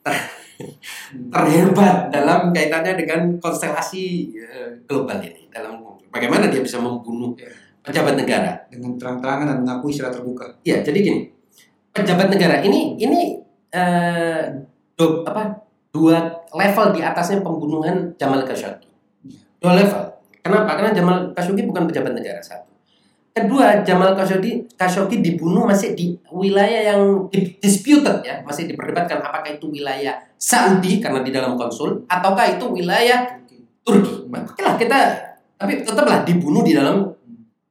ter 0.00 0.16
terhebat 1.32 2.10
dalam 2.10 2.50
kaitannya 2.50 2.96
dengan 2.98 3.20
konstelasi 3.38 4.32
eh, 4.34 4.72
global 4.88 5.20
ini 5.22 5.46
dalam 5.52 5.78
bagaimana 6.10 6.48
dia 6.50 6.64
bisa 6.64 6.80
membunuh 6.80 7.36
pejabat 7.84 8.18
negara 8.18 8.56
dengan 8.72 8.98
terang-terangan 8.98 9.46
dan 9.54 9.58
mengakui 9.64 9.92
secara 9.92 10.12
terbuka. 10.12 10.44
Ya, 10.66 10.82
jadi 10.82 10.98
gini. 11.00 11.20
Pejabat 11.92 12.28
negara 12.30 12.62
ini 12.62 12.94
ini 13.00 13.38
eh, 13.72 14.42
do, 14.94 15.24
apa 15.26 15.64
dua 15.90 16.44
level 16.54 16.86
di 16.94 17.00
atasnya 17.02 17.42
pembunuhan 17.42 18.12
Jamal 18.20 18.44
Khashoggi 18.44 18.88
dua 19.58 19.74
level. 19.74 20.02
Kenapa? 20.42 20.78
Karena 20.78 20.90
Jamal 20.94 21.16
Khashoggi 21.34 21.66
bukan 21.66 21.84
pejabat 21.90 22.14
negara 22.14 22.40
satu. 22.40 22.70
Kedua, 23.34 23.86
Jamal 23.86 24.18
Khashoggi, 24.18 24.66
Khashoggi 24.74 25.22
dibunuh 25.22 25.68
masih 25.68 25.94
di 25.94 26.16
wilayah 26.32 26.94
yang 26.94 27.30
disputed 27.62 28.24
ya, 28.24 28.42
masih 28.42 28.66
diperdebatkan 28.66 29.22
apakah 29.22 29.50
itu 29.54 29.70
wilayah 29.70 30.18
Saudi 30.34 30.98
karena 30.98 31.22
di 31.22 31.30
dalam 31.30 31.54
konsul 31.54 32.02
ataukah 32.10 32.58
itu 32.58 32.66
wilayah 32.70 33.38
Turki. 33.82 34.26
Oke 34.30 34.62
kita 34.82 34.98
tapi 35.58 35.82
tetaplah 35.82 36.22
dibunuh 36.22 36.62
di 36.62 36.74
dalam 36.74 37.10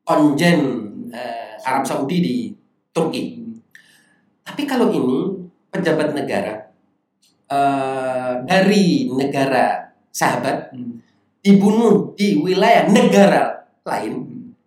konjen 0.04 0.60
eh, 1.12 1.56
Arab 1.64 1.84
Saudi 1.84 2.18
di 2.20 2.36
Turki. 2.92 3.47
Tapi 4.48 4.64
kalau 4.64 4.88
ini 4.90 5.36
pejabat 5.68 6.16
negara 6.16 6.72
eh, 7.48 8.34
dari 8.48 9.12
negara 9.12 9.92
sahabat 10.10 10.72
hmm 10.72 10.96
dibunuh 11.38 12.12
di 12.20 12.36
wilayah 12.44 12.92
negara 12.92 13.64
lain 13.88 14.20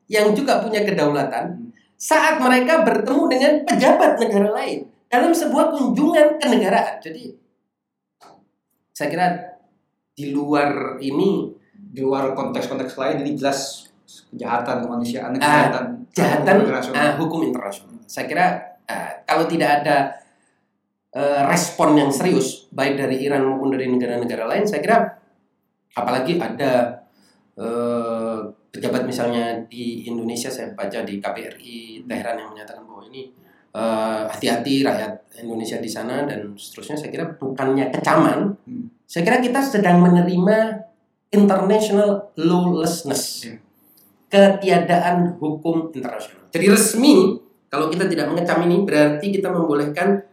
yang 0.09 0.33
juga 0.33 0.65
punya 0.65 0.81
kedaulatan 0.81 1.45
Hmm. 1.53 1.69
saat 1.93 2.41
mereka 2.41 2.81
bertemu 2.81 3.29
dengan 3.29 3.53
pejabat 3.69 4.17
negara 4.17 4.49
lain 4.49 4.89
dalam 5.05 5.29
sebuah 5.29 5.77
kunjungan 5.77 6.41
kenegaraan. 6.41 6.97
Jadi 7.05 7.37
saya 8.91 9.09
kira 9.13 9.27
di 10.17 10.33
luar 10.33 10.97
ini 11.01 11.53
Di 11.91 12.01
luar 12.01 12.33
konteks-konteks 12.33 12.97
lain 12.97 13.27
ini 13.27 13.37
jelas 13.37 13.91
kejahatan 14.33 14.81
kemanusiaan, 14.81 15.37
Ah, 15.37 15.69
kejahatan 15.69 15.85
kejahatan 16.09 16.55
internasional. 16.65 16.97
ah, 16.97 17.13
hukum 17.19 17.41
internasional. 17.45 17.97
Saya 18.07 18.25
kira 18.25 18.47
ah, 18.91 19.09
kalau 19.23 19.47
tidak 19.47 19.71
ada 19.81 19.97
eh, 21.15 21.43
respon 21.47 21.95
yang 21.95 22.11
serius 22.11 22.67
baik 22.71 22.99
dari 22.99 23.23
Iran 23.23 23.47
maupun 23.47 23.71
dari 23.71 23.87
negara-negara 23.87 24.51
lain, 24.51 24.67
saya 24.67 24.83
kira 24.83 24.99
apalagi 25.95 26.39
ada 26.39 26.99
eh, 27.55 28.39
pejabat 28.71 29.03
misalnya 29.03 29.59
di 29.67 30.07
Indonesia 30.07 30.47
saya 30.47 30.71
baca 30.75 31.03
di 31.03 31.19
KBRI 31.19 32.07
Teheran 32.07 32.39
yang 32.39 32.51
menyatakan 32.55 32.87
bahwa 32.87 33.03
ini 33.11 33.31
eh, 33.71 34.23
hati-hati 34.27 34.83
rakyat 34.83 35.13
Indonesia 35.43 35.79
di 35.79 35.91
sana 35.91 36.27
dan 36.27 36.55
seterusnya 36.55 36.99
saya 36.99 37.11
kira 37.11 37.27
bukannya 37.39 37.91
kecaman, 37.91 38.55
Hmm. 38.67 38.87
saya 39.07 39.23
kira 39.27 39.39
kita 39.39 39.59
sedang 39.63 39.99
menerima 40.03 40.59
international 41.31 42.35
lawlessness 42.35 43.47
Iya. 43.47 43.55
ketiadaan 44.31 45.39
hukum 45.39 45.91
internasional. 45.91 46.47
Jadi 46.51 46.67
resmi 46.71 47.15
kalau 47.71 47.87
kita 47.87 48.11
tidak 48.11 48.27
mengecam 48.29 48.59
ini 48.67 48.83
berarti 48.83 49.27
kita 49.31 49.49
membolehkan 49.49 50.27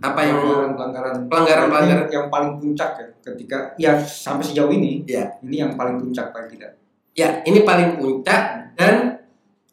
apa 0.00 0.20
yang 0.24 0.38
pelanggaran 0.76 1.28
Pelanggaran-pelanggaran. 1.28 2.08
yang 2.08 2.26
paling 2.32 2.56
puncak 2.56 2.90
ya 2.96 3.06
ketika 3.22 3.58
ya 3.76 3.92
sampai 4.00 4.44
sejauh 4.44 4.72
ini 4.72 5.04
Ya. 5.04 5.36
ini 5.44 5.60
yang 5.60 5.76
paling 5.76 6.00
puncak 6.00 6.32
paling 6.32 6.48
tidak 6.48 6.80
ya 7.12 7.44
ini 7.44 7.62
paling 7.62 8.00
puncak 8.00 8.74
dan 8.76 9.20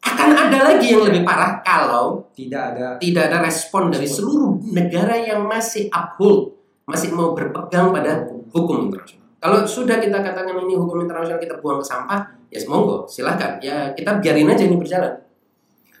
akan 0.02 0.30
ada 0.34 0.58
lagi 0.72 0.92
yang 0.92 1.06
lebih 1.06 1.22
parah 1.22 1.62
kalau 1.64 2.26
tidak 2.34 2.74
ada 2.74 2.86
tidak 2.98 3.30
ada 3.30 3.38
respon 3.44 3.88
dari 3.88 4.04
seluruh 4.08 4.58
negara 4.74 5.14
yang 5.14 5.46
masih 5.46 5.86
uphold, 5.94 6.58
masih 6.90 7.14
mau 7.14 7.38
berpegang 7.38 7.94
pada 7.94 8.26
hukum 8.50 8.90
internasional. 8.90 9.22
Kalau 9.38 9.58
sudah 9.62 10.02
kita 10.02 10.18
katakan 10.18 10.58
ini 10.58 10.74
hukum 10.74 11.06
internasional 11.06 11.38
kita 11.38 11.58
buang 11.62 11.78
ke 11.78 11.86
sampah, 11.86 12.18
ya 12.50 12.58
monggo, 12.66 13.06
silahkan. 13.06 13.62
Ya 13.62 13.94
kita 13.94 14.18
biarin 14.18 14.50
aja 14.50 14.66
ini 14.66 14.74
berjalan. 14.74 15.22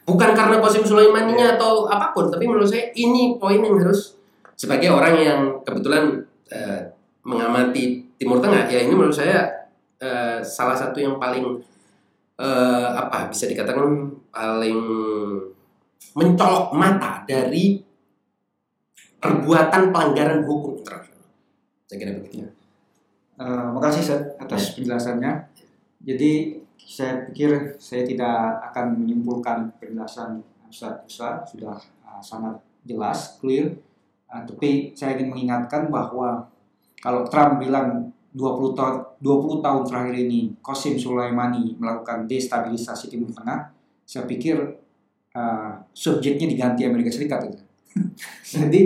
Bukan 0.02 0.30
karena 0.34 0.58
Qasim 0.58 0.82
Sulaimaninya 0.82 1.54
atau 1.54 1.86
apa 1.86 2.10
pun, 2.10 2.26
tapi 2.26 2.44
menurut 2.50 2.66
saya 2.66 2.90
ini 2.98 3.38
poin 3.38 3.62
yang 3.62 3.78
harus 3.78 4.18
sebagai 4.58 4.90
orang 4.90 5.14
yang 5.14 5.40
kebetulan 5.62 6.18
eh, 6.50 6.90
mengamati 7.22 8.02
Timur 8.18 8.42
Tengah, 8.42 8.66
ya 8.66 8.82
ini 8.82 8.94
menurut 8.94 9.14
saya 9.14 9.46
eh, 10.02 10.42
salah 10.42 10.74
satu 10.74 10.98
yang 10.98 11.22
paling 11.22 11.62
eh, 12.38 12.88
apa 12.98 13.30
bisa 13.30 13.46
dikatakan 13.46 14.10
paling 14.34 14.78
mencolok 16.18 16.74
mata 16.74 17.22
dari 17.22 17.78
perbuatan 19.22 19.94
pelanggaran 19.94 20.42
hukum 20.42 20.82
internasional. 20.82 21.30
Saya 21.86 21.96
kira 22.02 22.12
begitu. 22.18 22.50
Eh, 23.38 23.66
makasih 23.70 24.02
Seth 24.02 24.26
atas 24.38 24.74
penjelasannya. 24.74 25.50
Jadi 26.02 26.61
saya 26.86 27.26
pikir 27.30 27.78
saya 27.78 28.02
tidak 28.04 28.62
akan 28.72 29.02
menyimpulkan 29.02 29.72
penjelasan 29.80 30.42
Ustaz 30.68 31.04
Ustaz 31.06 31.52
sudah 31.52 31.76
eh, 31.80 32.22
sangat 32.22 32.58
jelas, 32.82 33.38
clear. 33.38 33.72
Eh, 34.32 34.42
tapi 34.48 34.96
saya 34.96 35.16
ingin 35.16 35.32
mengingatkan 35.32 35.92
bahwa 35.92 36.48
kalau 37.02 37.26
Trump 37.26 37.58
bilang 37.58 38.12
20 38.32 38.72
tahun 38.72 38.96
20 39.20 39.60
tahun 39.60 39.82
terakhir 39.84 40.14
ini 40.16 40.56
Qasim 40.64 40.96
Sulaimani 40.96 41.76
melakukan 41.76 42.24
destabilisasi 42.24 43.12
Timur 43.12 43.28
Tengah, 43.28 43.68
saya 44.08 44.24
pikir 44.24 44.56
eh, 45.36 45.72
subjeknya 45.92 46.48
diganti 46.48 46.88
Amerika 46.88 47.12
Serikat 47.12 47.52
itu. 47.52 47.60
Jadi 48.56 48.80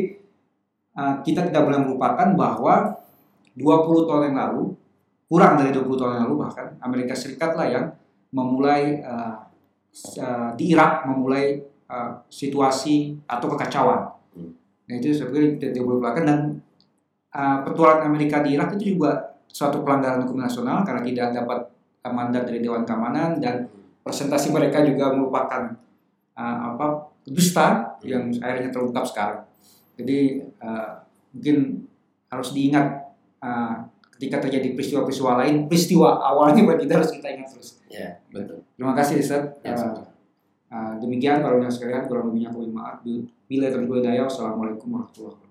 eh, 0.99 1.15
kita 1.23 1.47
tidak 1.47 1.63
boleh 1.63 1.81
melupakan 1.87 2.29
bahwa 2.35 2.99
20 3.57 4.09
tahun 4.11 4.23
yang 4.33 4.37
lalu, 4.37 4.65
kurang 5.27 5.59
dari 5.59 5.74
20 5.74 5.99
tahun 5.99 6.12
yang 6.16 6.24
lalu 6.31 6.37
bahkan, 6.47 6.66
Amerika 6.79 7.14
Serikat 7.18 7.59
lah 7.59 7.66
yang 7.66 7.85
memulai 8.31 9.03
uh, 9.03 9.47
uh, 10.22 10.51
di 10.55 10.70
Irak 10.70 11.07
memulai 11.07 11.59
uh, 11.91 12.22
situasi 12.31 13.18
atau 13.27 13.47
kekacauan. 13.51 14.12
Hmm. 14.35 14.55
Nah 14.87 14.95
itu 14.99 15.11
saya 15.11 15.31
pikir 15.31 15.59
tidak 15.59 15.83
boleh 15.83 15.99
lupakan 15.99 16.24
dan 16.27 16.41
uh, 17.35 17.59
petualangan 17.66 18.07
Amerika 18.11 18.43
di 18.43 18.55
Irak 18.55 18.79
itu 18.79 18.95
juga 18.95 19.37
suatu 19.51 19.83
pelanggaran 19.83 20.27
hukum 20.27 20.39
nasional 20.39 20.85
karena 20.85 21.03
tidak 21.03 21.29
dapat 21.33 21.59
mandat 22.07 22.47
dari 22.47 22.62
Dewan 22.62 22.87
Keamanan 22.87 23.43
dan 23.43 23.66
presentasi 24.07 24.55
mereka 24.55 24.87
juga 24.87 25.11
merupakan 25.11 25.74
uh, 26.39 26.59
apa 26.70 27.11
dusta 27.27 27.99
yang 28.07 28.31
akhirnya 28.39 28.70
terungkap 28.70 29.03
sekarang. 29.03 29.43
Jadi 29.99 30.45
uh, 30.62 31.03
mungkin 31.35 31.83
harus 32.31 32.55
diingat 32.55 33.11
uh, 33.43 33.91
ketika 34.17 34.49
terjadi 34.49 34.73
peristiwa-peristiwa 34.73 35.33
lain, 35.45 35.69
peristiwa 35.69 36.17
awalnya 36.25 36.64
buat 36.64 36.81
kita 36.81 36.93
harus 36.97 37.12
kita 37.12 37.29
ingat 37.37 37.49
terus. 37.53 37.69
Ya, 37.93 38.25
betul. 38.33 38.64
Terima 38.75 38.93
kasih 38.97 39.21
Ustaz. 39.21 39.61
Ya, 39.61 39.77
Uh, 40.67 40.75
uh, 40.75 40.93
demikian 40.99 41.47
para 41.47 41.55
pendengar 41.55 41.71
sekalian, 41.71 42.11
kurang 42.11 42.35
lebihnya 42.35 42.51
aku 42.51 42.67
maaf. 42.75 42.99
Bila 43.47 43.71
terlalu 43.71 44.03
daya, 44.03 44.27
wassalamualaikum 44.27 44.91
warahmatullahi 44.91 45.39
wabarakatuh. 45.39 45.46